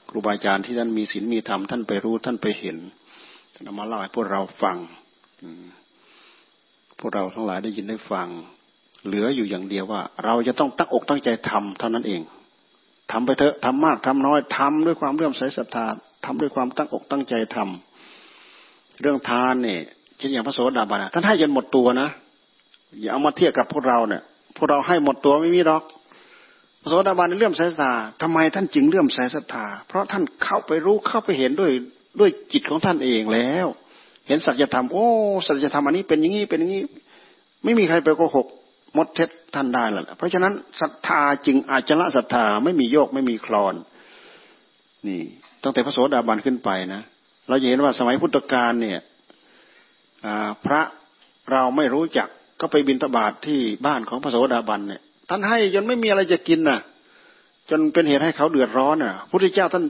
[0.09, 2.77] ครูบาอาจารย์ที่ท่านมีศีลมีธรรมท่านไปรู้ท่านไปเห็น
[3.53, 4.77] ท่านมาเล่าให้พวกเราฟัง
[6.99, 8.27] พวกเราทั้งหลายได้ยินได้ฟัง
[9.05, 12.21] เหลืออยู่อย่างเดียวว่า เราจะต้องตั้งอกตั้งใจทำเท่านั้นเอง
[13.11, 15.85] ทำไปเถอะทำมากทำน้อยทำด้วยความเลื่อมใสศรัทธา
[16.25, 19.79] ทำด้วยความตั้งอกตั้งใจทำเรื่องทานเนี่ย
[20.17, 22.09] เช่นอย่างพระโสดาบันท่านให้จนหมดตัวนะ
[23.01, 24.21] อย่าเอามาเทียบกับพวกเราเนี่ย
[24.57, 25.83] พวกเราให้หมดตัวไม่มีหรอก
[26.81, 31.71] พระโสดาบันเลื่อมใสศรัทธาทำไมท่านจึงเลื่อมใสศรัทธาเพราะท่านเข้าไปรู้เข้าไปเห็นด้วย
[32.19, 33.67] ด้วยจิตของท่านเองแล้ว
[34.27, 35.07] เห็นสัจธรรมโอ้
[35.47, 36.83] สัจธรรมอันนี้เป็นอย่างนี้เป็นอย่างนี้
[37.63, 38.47] ไม่มีใครไปโกหก
[38.97, 43.75] มดเท็จท่านได้แล้วเพราะฉะนั้นศรัทธาจึงอาจละศรัทธาไม่มีโยกไม่มีคลอน
[45.07, 45.21] นี่
[45.63, 47.01] ตั้งแต่พระโสดาบันขึ้นไปนะ
[47.47, 48.99] เราจะเห็นว่าสมัยพุทธกาลเนี่ย
[50.65, 50.81] พระ
[51.51, 52.27] เราไม่รู้จัก
[52.61, 56.79] ก็ไปบินตบาทที่บ้านของพระโสดาบันเนี่ยท่านให้จนไม่มีอะไรจะกินน่ะ
[57.69, 59.83] จนเป็นเหตุให้เขาเดือดร้อนน่ะพระพุทธเจ้าท่าน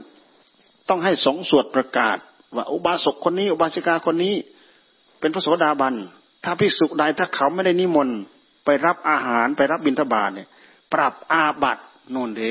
[0.88, 2.16] ต้องให้สงสวดประกาศ
[2.56, 4.34] ว่าอุบาสกคนนี้ อุบาสิกาคนนี้
[5.20, 5.94] เป็นพระโสดาบัน
[6.44, 8.16] ถ้าพิสุใดถ้าเขาไม่ได้นิมนต์
[8.64, 10.48] ไปรับอาหารไปรับบิณฑบาตเนี่ย
[10.92, 11.78] ปรับอาบัต
[12.10, 12.42] โนนเด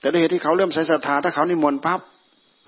[0.00, 2.00] แต่ด้วยเหตุที่เขาเริ่มใส่ศรัทธาถ้าเขานิมนต์ปั๊บ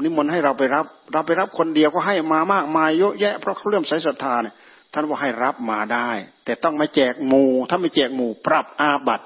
[0.05, 4.55] นิมนต์ให้เราไปรับ เราไปรับคนเดียวก็ให้มามากมายเยอะแยะเพราะเขาเริ่มใส่ศรัทธาเนี่ย
[4.93, 6.11] ท่านว่าให้รับมาได้
[6.45, 9.21] แต่ต้องไม่แจกหมู่ถ้าไม่แจกหมู่ปรับอาบัต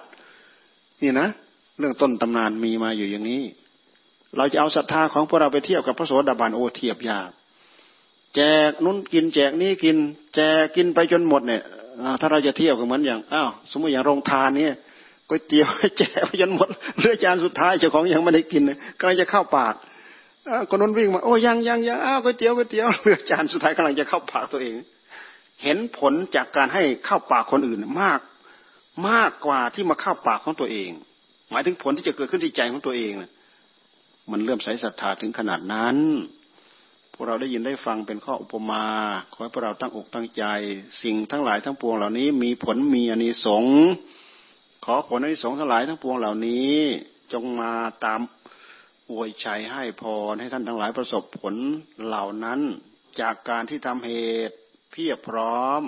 [1.02, 1.28] นี่นะ
[1.78, 3.42] เรื่องต้นตำนานมีมาอยู่อย่างนี้
[4.36, 7.30] เราจะเอาศรัทธาของพวกเราไปเทียบกับพระโสดาบันโอเทียบยาก
[8.34, 9.96] แจกนู้นกินแจกนี้กิน
[10.34, 11.62] แจกกินไปจนหมดเนี่ย
[12.20, 14.74] ถ้าเราจะเทียบกับเหมือนอย่างอ้าวสมมติอย่างโรงทานเนี่ย
[15.28, 15.68] ก๋วยเตี๋ยว
[15.98, 16.68] แจกไปจนหมด
[17.00, 18.62] เรือจานสุดท้ายเจ้าของยังไม่ได้กิน
[18.98, 19.74] กำลังจะเข้าปาก
[20.70, 24.74] คนนู้นวิ่งมาโอ้ยังยังยังอ้าวก๋วยเตี๋ยวก๋วยเตี๋ยวเรือจานสุดท้ายกำลังจะเข้าปากตัวเอง
[25.62, 28.20] เห็นผลจากการให้เข้าปากคนอื่นมาก
[29.08, 30.90] มากกว่าที่มาเข้าปากของตัวเอง
[31.50, 33.30] หมายถึงผลที่จะเกิดขึ้นที่ใจของตัวเองนะ
[34.32, 35.96] มันเริ่มใสศรัทธาถึงขนาดนั้น
[37.12, 38.84] พวกเราได้ยินได้ฟังเป็นข้ออุปมา
[39.32, 40.44] ขอให้พวกเราตั้งอกตั้งใจ
[41.02, 43.78] สิ่งทั้งหลายทั้งปวงเหล่านี้ มีผลมีอนิสงส์
[44.84, 46.74] ขอผลอนิสงส์ทั้งหลายทั้งปวงเหล่านี้
[47.32, 47.72] จงมา
[48.04, 48.20] ตาม
[49.10, 51.54] อวยชัยให้พรให้ท่านทั้งหลายประสบผล
[52.06, 52.60] เหล่านั้น
[53.20, 54.12] จากการที่ทำเห
[54.48, 54.56] ตุ
[54.90, 55.82] เพียบพร้อม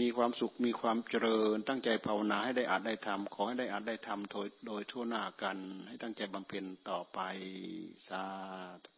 [0.00, 5.56] มีความสุขมีความเจริญ ตั้งใจภาวนาให้ได้อาจได้ทำขอให้ได้อาจได้ทำโดยโดยทั่วหน้ากัน
[5.86, 7.20] ให้ตั้งใจบำเพ็ญต่อไป
[8.08, 8.24] สา
[8.84, 8.95] ธุ